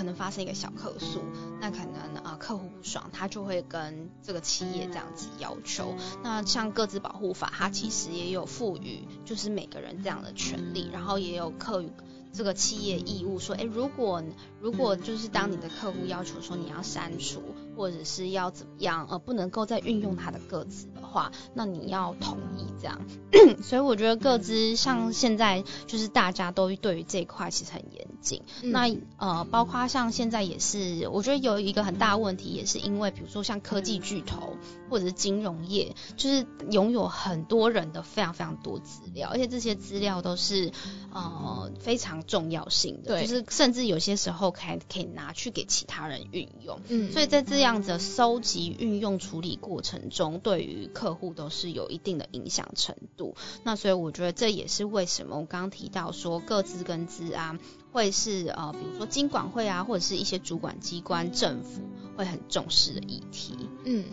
[0.00, 1.20] 可能发生一个小客诉，
[1.60, 5.94] 那可能呃客户不爽，他就会跟这个企业这样子要求。
[6.22, 11.84] 那像各自保护法，它其实也有赋予就是每个人这样的权利，然后也有客
[12.32, 14.22] 这个企业义务，说，哎，如果
[14.58, 17.42] 如果就是当你的客户要求说你要删除。
[17.80, 23.00] 或者是要怎么样，呃，不能够再运用他的个资的话，那你要同意这样。
[23.64, 28.42] 所以我觉得个资像现在就是大家都对于这一块其实很严谨。
[28.64, 34.58] 那呃，包括像现在也是，我觉得有一个很大问题，也是因为比如说像科技巨头
[34.90, 40.70] 或者是金融业，就是拥有很多人的非常非常多资料，而且这些资料都是
[41.14, 46.78] 呃非常重要性的，就是甚至有些时候可以可以拿去给其他人运用。
[46.88, 47.69] 嗯，所以在这样。
[47.70, 53.36] 这样子收集、运用、处理过程中，对于客户都是有一定的影响程度。
[53.62, 57.60] 那所以我觉得这也是为什么我刚刚提到说，各自跟资啊，
[57.92, 61.82] 会是呃，比如说经管会啊，或者是一些主管机关、政府
[62.16, 63.54] 会很重视的议题。
[63.84, 64.04] 嗯，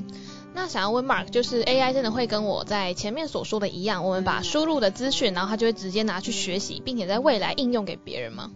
[0.54, 8.52] 那想要问 Mark，就是 AI 真的会跟我在前面所说的一样，我们把输入的资讯，然后它就会直接拿去学习，并且在未来应用给别人吗？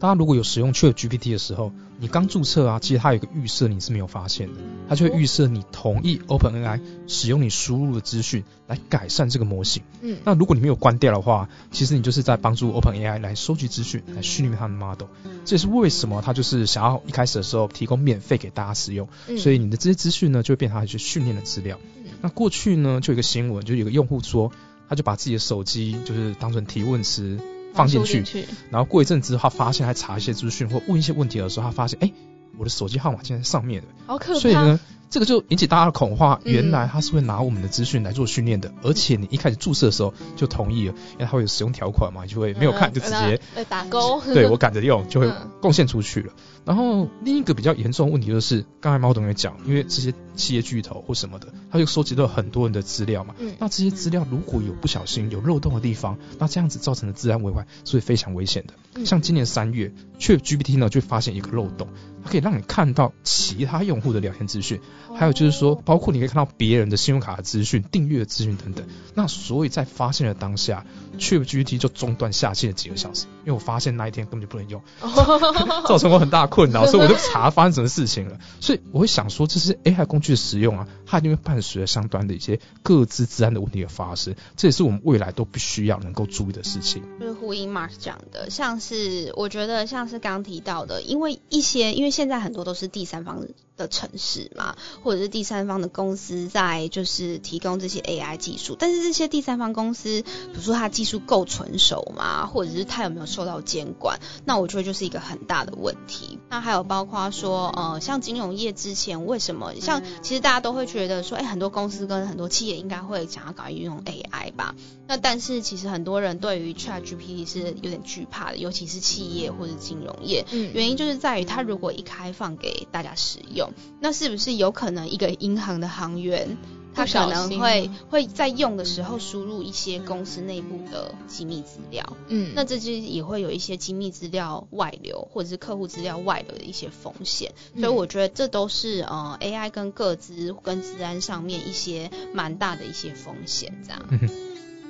[0.00, 9.82] 大家如果有使用 Chat GPT 的时候，你刚注册啊，其实它有一个预设你是没有发现的，它就会预设你同意 OpenAI 使用你输入的资讯来改善这个模型。
[10.00, 15.08] 嗯，那如果你没有关掉的话，其实你就是在帮助 OpenAI 来收集资讯，来训练它的 model。
[15.44, 21.78] 这也是为什么它就是想要一开始的时候提供免费给大家使用，嗯所以你的这些资讯呢就会变成它去训练的资料。
[21.98, 24.50] 嗯那过去呢就有一个新闻，就有个用户说，
[24.88, 27.38] 他就把自己的手机就是当成提问词
[27.72, 28.38] 放进去输，
[28.70, 32.12] 然后过一阵子他发现他查一些资讯或问一些问题的时候，他发现哎、
[32.58, 33.88] 我的手机号码竟然在上面了。
[34.06, 34.40] 好可怕。
[34.40, 36.40] 所以呢，这个就引起大家的恐慌。
[36.44, 44.20] 嗯原来他是会拿我们的资讯来做训练的，而且你一开始注册的时候就同意了，因为它会有使用条款嘛，就会没有看就直接呃打勾。
[44.32, 46.32] 对我赶着用就会嗯贡献出去了。
[46.64, 53.34] 然后另一个比较严重的问题就是，刚才猫董也讲，因为这些企业巨头或什么的，他就收集到很多人的资料嘛。
[53.38, 58.74] 嗯那这些资料如果有不小心有漏洞的地方，那这样子造成的治安危害是会非常危险的。
[58.94, 61.88] 嗯像今年三月，Chat GPT 呢就发现一个漏洞，
[62.22, 64.80] 它可以让你看到其他用户的聊天资讯，
[65.16, 68.86] 还有就是说，包括你可以看到别人的信用卡的资讯、订阅的资讯等等。
[69.14, 70.84] 那所以在发现的当下
[71.18, 74.82] ，Chat GPT 就中断下线了几个小时，因为我发现那一天根本就不能用，
[75.86, 78.38] 造成我很大的困扰，所以我就查发生什么事情了。
[78.60, 87.02] 所以我会想说，这是 AI 工具的使用啊，它一定会伴随着相关的一些各自治安的问题的发生，这也是我们未来都必须要能够注意的事情。
[87.18, 93.44] 就是呼应 Mark 讲的，像是我觉得像是刚提到的，因为一些因为现在很多都是第三方
[93.76, 106.38] 的城市嘛，或者是第三方的公司在就是提供这些 AI 技术，但是这些第三方公司，比如说它技术够成熟嘛，或者是它有没有受到监管，那我觉得就是一个很大的问题。
[106.50, 114.74] 那还有包括说，呃，像金融业之前为什么像其实大家都会去觉得说，哎、很多公司跟很多企业应该会想要搞运用 AI 吧，
[115.08, 120.44] 那但是其实很多人对于 ChatGPT 是有点惧怕的，尤其是企业或者金融业。
[120.52, 126.58] 嗯，原因就是在于它如果一开放给大家使用，那是不是有可能一个银行的行员，
[126.94, 132.16] 他可能会会在用的时候输入一些公司内部的机密资料？
[132.28, 137.52] 嗯，那这就也会有一些机密资料外流，或者是客户资料外流的一些风险。
[137.78, 144.02] 所以我觉得这都是呃 AI 跟各资跟治安上面一些蛮大的一些风险，这样。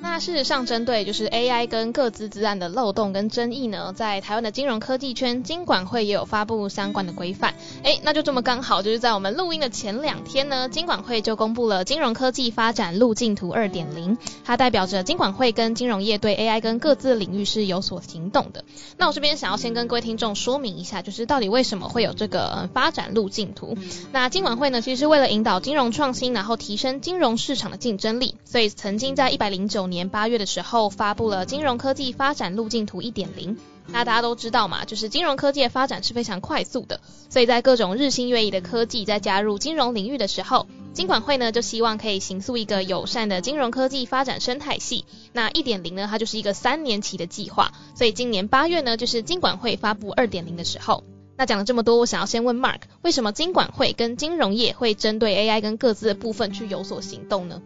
[0.01, 7.53] 那事实上，针对就是 AI 跟各自资案的漏洞跟争议呢，在台湾的金融科技圈，金管会也有发布相关的规范。
[7.83, 18.65] 哎，那就这么刚好，就是在我们录音的前两天呢，金管会就公布了金融科技发展路径图二点零，它代表着金管会跟金融业对 AI 跟各自领域是有所行动的。
[18.97, 23.77] 那我这边想要先跟各位听众说明一下，就是到底为什么会有这个呃发展路径图。
[24.11, 33.55] 那金管会呢，其实是为了引导金融创新，然后提升金融市场的竞争力，所以曾经在一百零九年八月的时候发布了金融科技发展路径图一点零。
[33.87, 45.03] 那大家都知道嘛，就是金融科技的发展是非常快速的，所以在各种日新月异的科技在加入金融领域的时候，金管会呢就希望可以形塑一个友善的金融科技发展生态系。
[45.33, 51.03] 那一点零呢，它就是一个三年期的计划，所以今年八月呢，就是金管会发布二点零的时候。
[51.35, 57.61] 那讲了这么多，我想要先问 Mark，为什么金管会跟金融业会针对 AI 跟各自的部分去有所行动呢？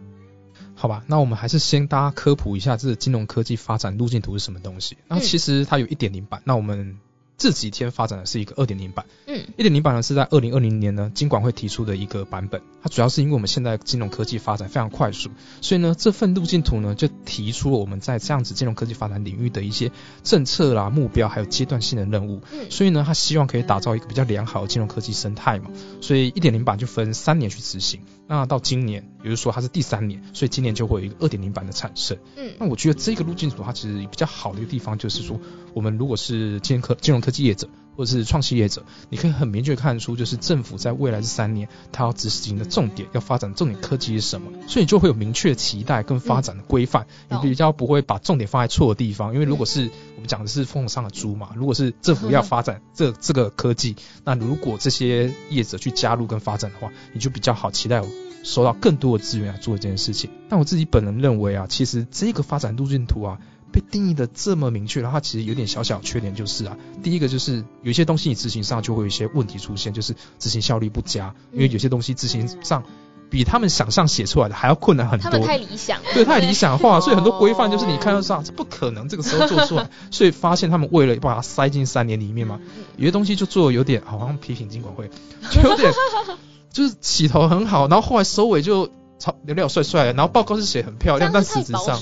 [0.75, 4.97] 好吧，那我们还是先大家科普一下这个金融科技发展路径图是什么东西。
[5.07, 6.97] 那其实它有一点零版，那我们
[7.37, 9.05] 这几天发展的是一个二点零版。
[9.27, 15.29] 嗯一点零版呢是在二零二零年呢金管会提出的一个版本，它主要是因为我们现在金融科技发展非常快速，
[15.61, 19.91] 所以呢这份路径图呢就提出了我们在这样子金融科技发展领域的一些
[20.23, 22.41] 政策啦、目标，还有阶段性的任务。
[22.53, 28.01] 嗯所以呢，他希望可以打造一个比较良好的金融科技生态嘛，所以一点零版就分三年去执行。
[28.27, 32.17] 那到今年，也就是说它是第三年，所以今年就会有一个二点零版的产生。
[32.35, 35.39] 嗯那我觉得这个路径组它其实比较好的一个地方就是说，
[35.75, 58.07] 我们如果是金融科金融科技业者或者是创新业者，你可以很明确看出，就是政府在未来这三年它要执行的重点，要发展重点科技是什么，所以你就会有明确的期待跟发展的规范，懂你比较不会把重点放在错的地方，因为如果是我们讲的是风上的猪嘛，如果是政府要发展这这个科技，那如果这些业者去加入跟发展的话，你就比较好期待有
[58.43, 60.29] 收到更多的资源来做这件事情。
[60.47, 63.39] 但我自己本人认为啊，其实这个发展路径图啊。
[63.75, 72.83] 被定义的这么明确，然后它其实有点小小缺点，就是啊，第一个就是有一些东西你执行上就会有一些问题出现，就是执行效率不佳，因为有些东西执行上
[73.29, 75.29] 比他们想象写出来的还要困难很多。
[75.29, 82.61] 他们太理想了，对，太理想化， 所以很多规范就是你看到上，这不可能这个时候做出来， 所以发现他们为了把它塞进三年里面嘛，
[82.95, 85.09] 有些东西就做的有点好像批评金管会，
[85.51, 85.91] 就有点
[86.71, 91.99] 就是起头很好，然后后来收尾就超了了帅帅的，然后报告是写很漂亮，但实质上？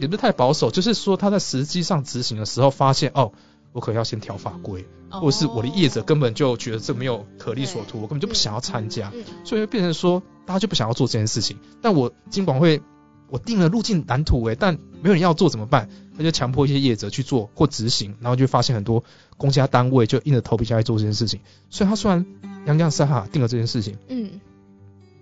[0.00, 3.32] 也不是太保守，就是说他在实际上执行的时候发现哦。
[3.72, 11.58] 我可能要先调法规，或者是我的业者根本就觉得这没有可力所图，我根本就不想要参加，所以变成说大家就不想要做这件事情。
[11.82, 12.80] 但我金管会
[13.28, 15.88] 我定了路径蓝图诶，但没有人要做怎么办？
[16.16, 19.02] 他就强迫一些业者去做或执行，然后就发现很多
[19.36, 21.40] 公家单位就硬着头皮下来做这件事情。
[21.68, 22.24] 所以他虽然
[22.66, 24.40] 洋洋洒洒定了这件事情，嗯。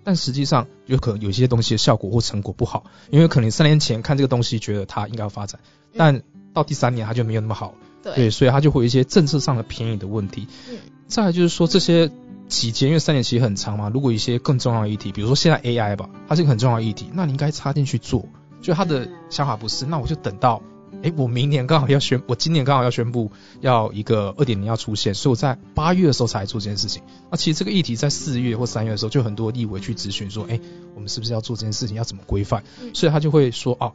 [0.03, 5.59] 但实际上有可能有些东西的效果或成果不好，因为可能三年前看这个东西觉得它应该要发展，
[5.95, 6.21] 但
[6.53, 10.47] 到第三年它就没有那么好，对，所以它就会有一些政策上的便宜的问题。
[10.69, 10.77] 嗯，
[11.07, 12.11] 再来就是说这些
[12.47, 18.25] 期间，因为三年其实很长嘛，如果一些更重要的议题，比如说现在 AI 吧，它是一个很重要的议题，那你应该插进去做，
[18.61, 20.61] 就他的想法不是，那我就等到。
[21.01, 23.31] 哎，我明年刚好要宣，我今年刚好要宣布
[23.61, 27.03] 要一个二点零要出现，所以我在八月的时候才做这件事情。
[27.31, 30.59] 那其实这个议题在四月或三月的时候，就很多立委去咨询说，哎，
[30.95, 32.63] 我们是不是要做这件事情，要怎么规范？
[32.93, 33.91] 所以他就会说，哦，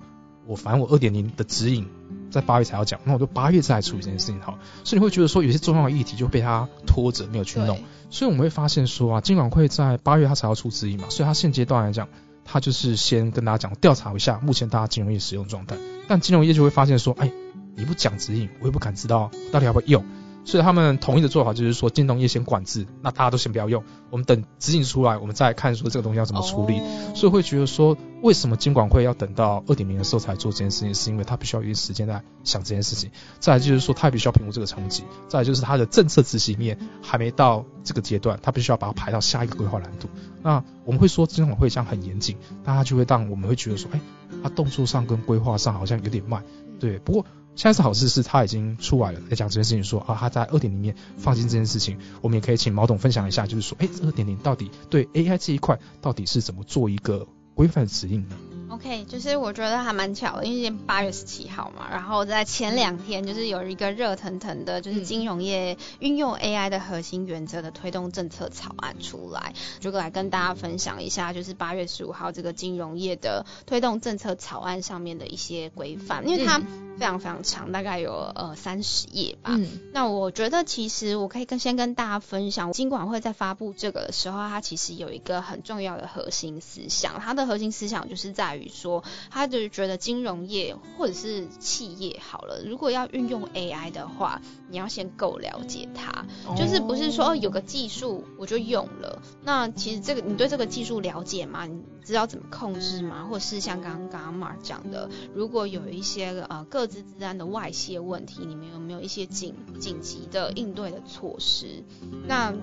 [0.47, 1.87] 我反正我二点零的指引
[2.31, 4.59] 在八月才要讲，那我就八月再来处理这件事情好。
[4.85, 7.79] 所以你会觉得说，有些重要的议题就被他拖着没有去弄。
[8.11, 12.09] 所以我们会发现说啊，金管会在八月他才要出指引嘛，所以他现阶段来讲。
[12.51, 15.77] 他就是先跟大家讲，调查一下目前大家金融业使用状态，
[16.09, 17.31] 但金融业就会发现说，哎，
[17.77, 20.05] 你不讲指引，我也不敢知道到底要不要用。
[20.49, 26.81] 所以他们统一的做法就是说，金融业先管制，那大家都先不要用，我们等指引出来，我们再看说这个东西要怎么处理。
[27.15, 33.11] 所以会觉得说，为什么金管会要等到二点零的时候才做这件事情，是因为他必须要有一点时间在想这件事情。
[33.39, 35.05] 再来就是说，他也必须要评估这个冲击。
[35.29, 40.09] 再来就是他的政策执行面还没到这个阶段，他必须要把它排到下一个规划蓝图。
[40.43, 44.01] 那我们会说金管会这样很严谨，大家就会让我们会觉得说，哎，
[44.43, 46.43] 他动作上跟规划上好像有点慢。
[46.81, 47.27] 对，不过。
[47.59, 58.37] 现在是好事，是他已经出来了，在讲这件事情，说啊，他在二点零面放进这件事情，我们也可以请毛董分享一下，就是说，哎，二点零到底对 AI 这一块到底是怎么做一个规范指引呢？
[58.79, 79.51] ？OK，就是我觉得还蛮巧的，因为今天八月十七号嘛，然后在前两天就是有一个热腾腾的，就是金融业运用 AI 的核心原则的推动政策草案出来，就来跟大家分享一下，就是八月十五号这个金融业的推动政策草案上面的一些规范，因为它非常非常长，大概有呃三十页吧。
[79.53, 79.69] 嗯。
[79.93, 88.68] 那我觉得其实我可以跟先跟大家分享，金管会在发布这个的时候，它其实有一个很重要的核心思想，它的核心思想就是在于。
[88.69, 99.23] 说，他就是觉得金融业或者是企业好了，如果要运用 AI 的话，你要先够了解它，就是不是说有个技术我就用了。
[99.43, 101.67] 那其实这个你对这个技术了解吗？
[101.67, 103.27] 你知道怎么控制吗？
[103.29, 111.85] 或者是像刚刚 Mark 讲的，如果有一些呃各自自安的外泄问题，你们有没有一些紧紧急的应对的措施？
[112.27, 112.55] 那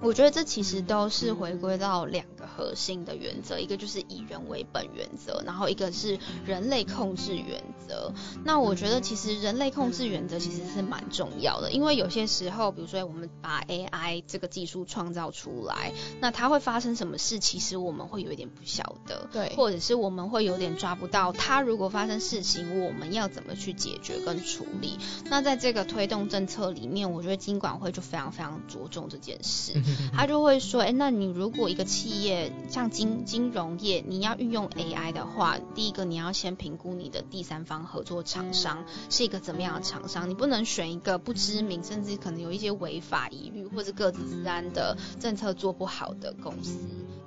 [0.00, 8.12] 我觉得这其实都是回归到两个核心的原则，一个就是以人为本原则，然后一个是人类控制原则。
[8.44, 24.96] 那我觉得其实人类控制原则其实是蛮重要的，因为有些时候，比如说我们把 AI 这个技术创造出来，那它会发生什么事，其实我们会有一点不晓得，对，或者是我们会有点抓不到它如果发生事情，我们要怎么去解决跟处理。
[25.24, 29.72] 那在这个推动政策里面，我觉得金管会就非常非常着重这件事。
[30.14, 46.78] 他就会说，哎，那你如果一个企业像金金融业，你要运用 AI 的话，第一个你要先评估你的第三方合作厂商是一个怎么样的厂商，你不能选一个不知名，甚至可能有一些违法疑虑或者各自治安的政策做不好的公司。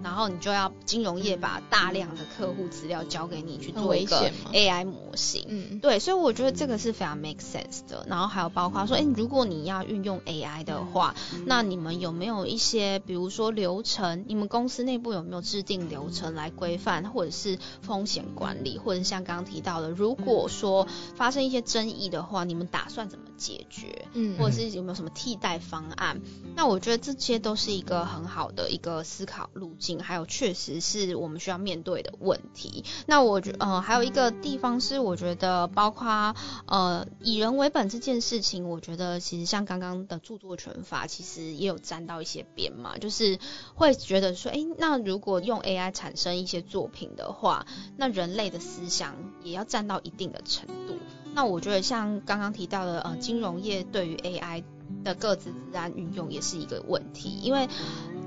[0.03, 8.03] 然后你就要金融业把大量的客户资料交给你去做一个 AI 模型，嗯，对，所以我觉得这个是非常 make sense 的。
[8.09, 11.13] 然后还有包括说，哎，如果你要运用 AI 的话，
[11.45, 20.85] 那你们有没有一些，比如说流程，你们公司内部有没有制定流程来规范，或者是风险管理，或者像刚刚提到的，如果说
[21.15, 24.05] 发生一些争议的话，你们打算怎么解决？
[24.13, 26.21] 嗯，或者是有没有什么替代方案？
[26.55, 29.99] 那我觉得这些都是一个很好的一个思考路径。
[29.99, 32.85] 还有，确实是我们需要面对的问题。
[33.07, 36.35] 那我觉，呃，还有一个地方是，我觉得包括
[36.67, 43.39] 呃以人为本这件事情，我觉得其实像刚刚的著作权法，其实也有沾到一些边嘛，就是
[43.73, 47.65] 会觉得说，哎，那如果用 AI 产生一些作品的话，
[47.97, 50.97] 那人类的思想也要占到一定的程度。
[51.33, 54.63] 那我觉得像刚刚提到的，呃，金融业对于 AI
[55.03, 57.67] 的各自自然运用也是一个问题，因为。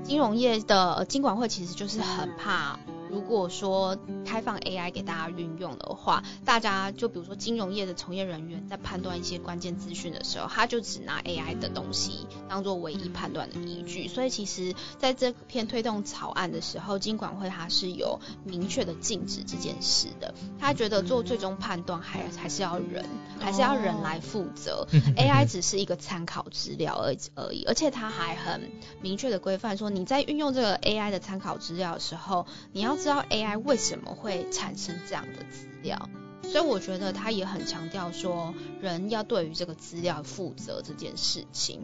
[0.03, 2.77] 金融业的金管会其实就是很怕
[3.09, 14.07] 如果说开放 AI 给大家运用的话，大家就比如说金融业的从业人员在判断一些关键资讯的时候，他就只拿 AI 的东西当做唯一判断的依据。
[14.07, 20.33] 所以其实在这篇推动草案的时候，金管会它是有明确的禁止这件事的。
[20.59, 23.05] 他觉得做最终判断还还是要人，
[23.39, 24.87] 还是要人来负责。
[25.15, 36.09] AI 只是一个参考资料而而已，而且他还很明确的规范说，你在运用这个 AI 的参考资料的时候，你要知道 AI 为什么会产生这样的资料。
[36.43, 41.81] 所以我觉得他也很强调说，人要对于这个资料负责这件事情。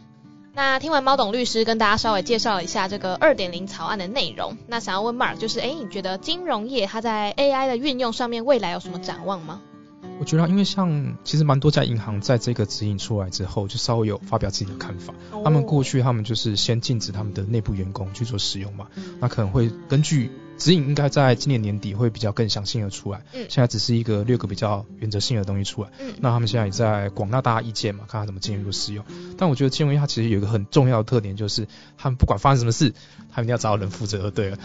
[0.54, 9.62] 那听完猫董律师跟大家稍微介绍一下这个二点零草案的内容，那想要问 Mark 就是，哎，你觉得金融业它在 AI 的运用上面未来有什么展望吗？
[10.20, 15.14] 我觉得，因为像其实蛮多家银行在这个指引出来之后，就稍微有发表自己的看法。
[15.44, 18.88] 他们过去他们就是先禁止他们的内部员工去做使用嘛，
[19.20, 20.30] 那可能会根据。
[20.62, 29.04] 指引应该在今年年底会比较更详细的出来，嗯，现在只是一个六个比较原则性的东西出来，嗯，那他们现在也在广纳大家意见嘛，看他怎么进一步使用。
[29.40, 32.94] 但我觉得金融业它其实有一个很重要的特点，就是他们不管发生什么事，
[33.32, 34.58] 他们一定要找到人负责，对 了。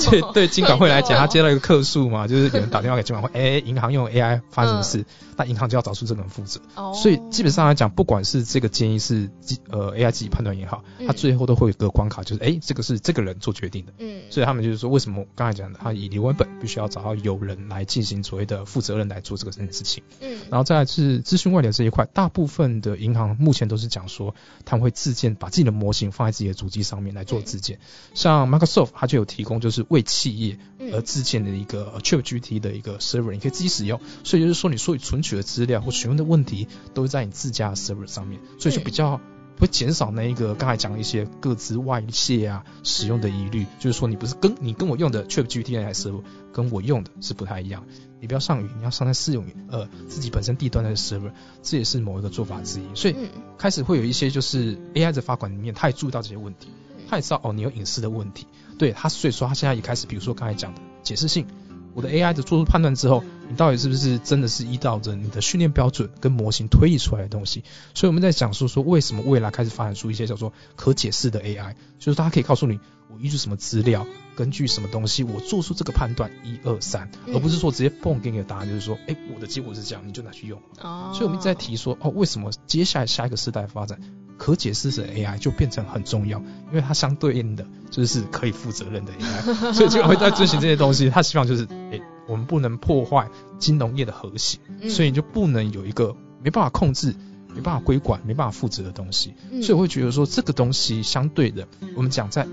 [0.00, 5.04] 所以对金管会来讲，他接到一个客诉嘛， 就是有人打电话给金管会，哎，银行用 AI 发生什么事，
[5.36, 6.60] 那银行就要找出这个人负责。
[6.76, 9.28] 哦，所以基本上来讲，不管是这个建议是
[9.68, 13.92] 呃 AI 自己判断也好，他最后都会有个关卡，就是哎，这个是这个人做决定的。
[13.98, 15.94] 嗯，所以他们就是说，为什么刚才讲的？
[15.94, 20.02] 以留文本必须要找到有人来进行所谓的负责人来做这个这件事情。
[20.20, 24.34] 嗯，然后再来是资讯外流这一块，大部分的银行目前都是讲说
[24.64, 27.78] 他们会自建，把自己的模型放在自己的主机上面来做自建。
[28.14, 30.58] 像 Microsoft 它就有提供，就是为企业
[30.92, 34.00] 而自建的一个 ChatGPT 的一个 server，你可以自己使用。
[34.24, 39.20] 所以就是说，你所有存取的资料或询问的问题都是在你自家的 server 上面，所以就比较。
[39.60, 47.84] 会减少那一个刚才讲的一些各自外泄啊使用的疑虑，就是说你不是跟你跟我用的 ChatGPT 那台 server 跟我用的是不太一样，
[48.20, 51.32] 你不要上云，你要上在私用云，呃自己本身地端的 server，
[51.62, 52.84] 这也是某一个做法之一。
[52.94, 53.14] 所以
[53.58, 56.68] 开始会有一些就是 AI 的发管里面，他也注意到这些问题，
[57.08, 58.46] 他也知道哦你有隐私的问题，
[58.78, 61.46] 对他所以说他现在也开始，比如说刚才讲的解释性。
[61.94, 67.64] 我的 AI 的做出判断之后，你到底是不是真的是依照着你的训练标准跟模型推理出来的东西？
[67.94, 72.78] 所以我们在讲述说为什么未来开始发展出一些叫做可解释的 AI，就是它可以告诉你
[73.12, 80.60] 我依据什么资料，根据什么东西我做出这个判断一二三，而不是说直接蹦给你的答案就是说，哎，我的结果是这样，你就拿去用。
[80.80, 81.10] 哦。
[81.12, 84.00] 所以我们在提说，哦，为什么接下来下一个时代发展？
[84.40, 86.38] 可解释的 AI 就变成很重要，
[86.70, 91.10] 因为它相对应的就是可以负责任的 AI， 所以就会在遵循这些东西。
[91.10, 93.28] 他希望就是，哎，我们不能破坏
[93.58, 97.14] 金融业的和谐，所以你就不能有一个没办法控制、
[97.54, 99.34] 没办法规管、没办法负责的东西。
[99.62, 102.48] 所以我会觉得说，这个东西相对的，我们讲在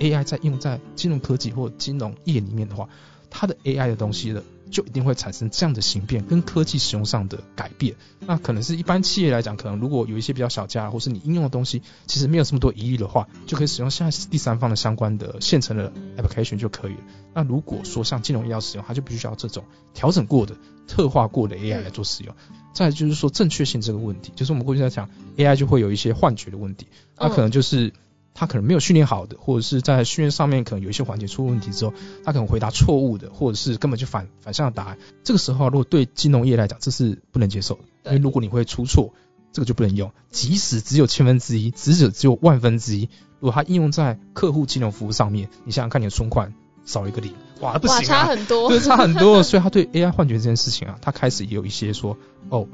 [0.00, 2.90] AI 在用在金融科技或金融业里面的话，
[3.30, 4.42] 它的 AI 的东西的。
[4.72, 7.94] 就一定会产生这样的形变跟科技使用上的改变。
[8.26, 17.00] 那可能是一般企业来讲，可能如果有一些比较小家，或是你应用的东西其实没有这么多疑虑的话，就可以使用现在第三方的相关的现成的 application 就可以了。
[17.34, 19.64] 那如果说像金融业要使用，它就必须要这种
[19.94, 20.56] 调整过的、
[20.88, 22.34] 特化过的 AI 来做使用。
[22.72, 26.86] 再就是说正确性这个问题，就是我们过去在讲 AI 就会有一些幻觉的问题，
[27.18, 27.92] 那可能就是。
[28.34, 31.92] 他可能没有训练好的，或者是在训练上面可能有一些环节出问题之后，
[32.24, 34.98] 他可能回答错误的，或者是根本就反反向的答案。
[35.22, 39.12] 这个时候，如果对金融业来讲，这是不能接受的，因为如果你会出错，
[39.52, 40.10] 这个就不能用。
[40.30, 43.08] 即使只有千分之一，即使只有万分之一，
[43.38, 46.54] 如果它应用在客户金融服务上面，你想想看，你的存款
[46.84, 49.42] 少一个零，哇，不行啊，差很多，对，差很多。
[49.42, 52.16] 所以他对 AI 幻觉这件事情啊，他开始也有一些说，
[52.48, 52.66] 哦。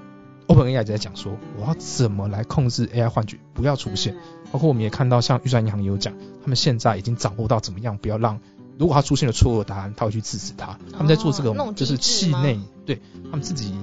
[0.49, 4.17] OpenAI 在讲说，我要怎么来控制 AI 幻觉不要出现？
[4.53, 8.41] 包括我们也看到，像预算银行也有讲，他们现在已经掌握到怎么样不要让，
[8.79, 10.79] 如果他出现了错误答案，他会去制止他。
[10.93, 13.75] 他们在做这个，就是气内，对他们自己。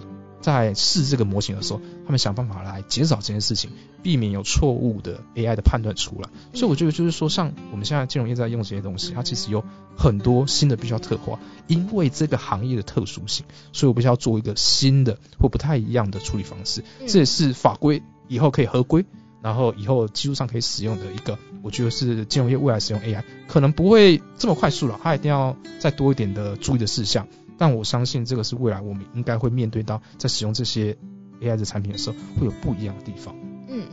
[0.42, 3.72] 在试这个模型的时候，他们想办法来减少这件事情，
[4.04, 6.30] 避免有错误的 AI 的判断出来。
[6.54, 9.66] 所以我觉得就是说，像我们现在金融业在用这些东西，它其实有
[9.98, 13.44] 很多新的必须要特化，因为这个行业的特殊性，
[13.74, 16.84] 所以我必须要做一个新的或不太一样的处理方式。
[17.08, 19.04] 这也是法规以后可以合规，
[19.46, 27.28] 然后以后技术上可以使用的一个，我觉得是金融业未来使用 AI 可能不会这么快速了，它一定要再多一点的注意的事项。
[27.56, 30.98] 但我相信这个是未来我们应该会面对到，在使用这些
[31.42, 33.36] AI 的产品的时候，会有不一样的地方。
[33.70, 33.84] 嗯，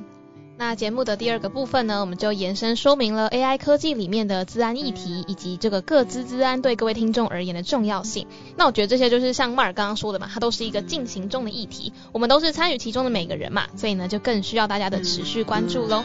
[0.64, 8.28] 那节目的第二个部分呢，我们就延伸说明了 AI 科技里面的资安议题，以及这个各资资安对各位听众而言的重要性。
[8.56, 16.04] 那我觉得这些就是像马尔刚刚说的嘛，它都是一个进行中的议题，我们都是参与其中的每个人嘛，所以呢，就更需要大家的持续关注喽。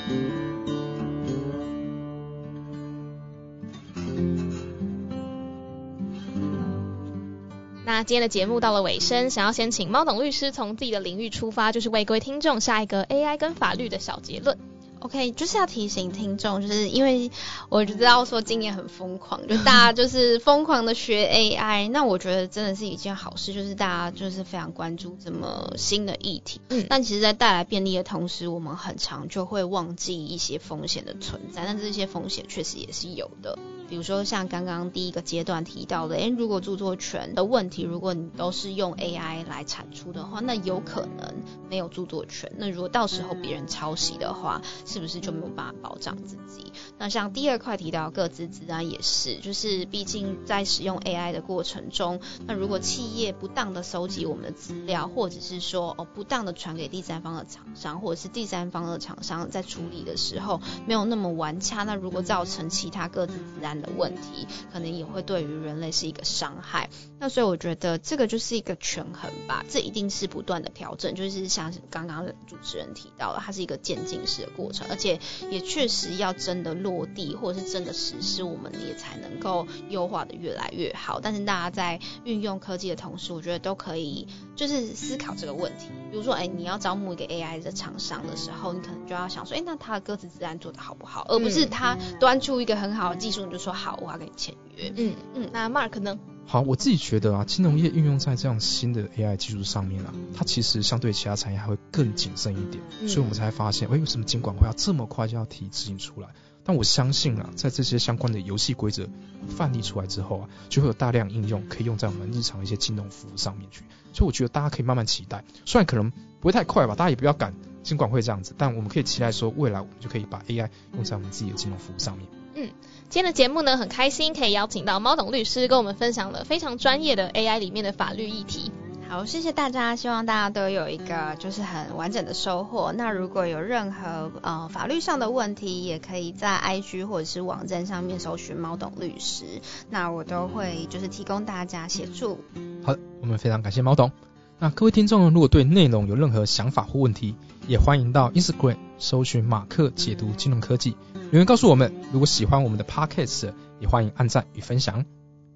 [7.87, 14.57] 那今天的节目到了尾声，想要先请猫董律师从自己的领域出发，就是为各位听众下一个 AI 跟法律的小结论。
[14.99, 17.31] OK，就是要提醒听众，就是因为
[17.69, 26.59] 我就知道说今年很疯狂， 就大家就是疯狂的学 AI，那我觉得真的是一件好事，就是大家就是非常关注这么新的议题。
[26.67, 33.57] 嗯，但其实，在带来便利的同时，我们很常就会忘记一些风险的存在，但这些风险确实也是有的。
[33.89, 41.33] 比如说像刚刚第一个阶段提到的，诶，如果著作权的问题，如果你都是用 AI 来产出的话，那有可能
[41.69, 42.51] 没有著作权。
[42.57, 46.71] 那如果到时候别人抄袭的话，是不是就没有办法保障自己？
[46.97, 66.89] 那像第二块提到各自自然也是，就是毕竟在使用 AI 的过程中，那如果企业不当的收集我们的资料，或者是说哦不当的传给第三方的厂商，或者是第三方的厂商在处理的时候没有那么完洽，那如果造成其他各自自然的问题，可能也会对于人类是一个伤害。
[67.19, 81.19] 那所以我觉得这个就是一个权衡吧，这一定是不断的调整，就是像刚刚主持人提到的，它是一个渐进式的过程，而且也确实要真的落地或者是真的实施，我们也才能够优化的越来越好。
[81.19, 85.87] 但是大家在运用科技的同时，我觉得都可以就是思考这个问题。
[86.11, 93.77] 比如说，哎，你要招募一个 AI 的厂商的时候，你可能就要想说，哎，那他的歌词自然做的好不好，而不是他端出一个很好的技术，你就说。
[93.77, 94.91] 好，我要跟你签约。
[94.95, 96.17] 嗯嗯，那 Mark 呢？
[96.49, 106.29] 好，我自己觉得啊，金融业运用在这样新的 AI 技术上面啊，它其实相对其他产业还会更谨慎一点，所以我们才发现，哎，为什么监管会要这么快就要提执行出来？
[106.63, 109.09] 但我相信啊，在这些相关的游戏规则
[109.49, 113.83] 范例出来之后啊，就会有大量应用可以用在我们日常一些金融服务上面去。
[114.13, 122.25] 所以我觉得大家可以慢慢期待，虽然可能不会太快吧，大家也不要赶，监管会这样子，但我们可以期待说，未来我们就可以把 AI 用在我们自己的金融服务上面。
[122.59, 122.71] 嗯，
[123.07, 128.71] 今天的节目呢很开心，可以邀请到猫董律师跟我们分享了非常专业的 AI 里面的法律议题。
[129.07, 132.91] 好，谢谢大家，希望大家都有一个就是很完整的收获。
[132.97, 139.45] 那如果有任何呃法律上的问题，也可以在 IG 或者是网站上面搜寻猫董律师，
[139.91, 142.39] 那我都会就是提供大家协助。
[142.83, 144.11] 好的，我们非常感谢猫董。
[144.57, 147.35] 那各位听众如果对内容有任何想法或问题，
[147.67, 150.97] 也欢迎到 Instagram 搜寻马克解读金融科技。
[151.29, 153.51] 留言告诉我们，如果喜欢我们的 podcast，
[153.81, 155.03] 也欢迎按赞与分享。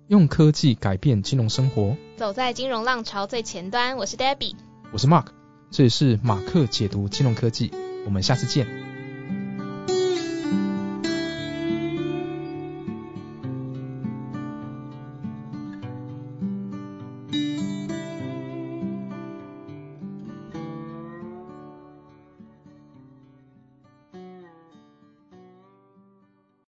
[0.07, 3.95] 用科技改变金融生活，走在金融浪潮最前端。
[3.95, 4.55] 我是 Debbie，
[4.91, 5.27] 我是 Mark，
[5.69, 7.71] 这里是马克解读金融科技。
[8.05, 8.80] 我们下次见。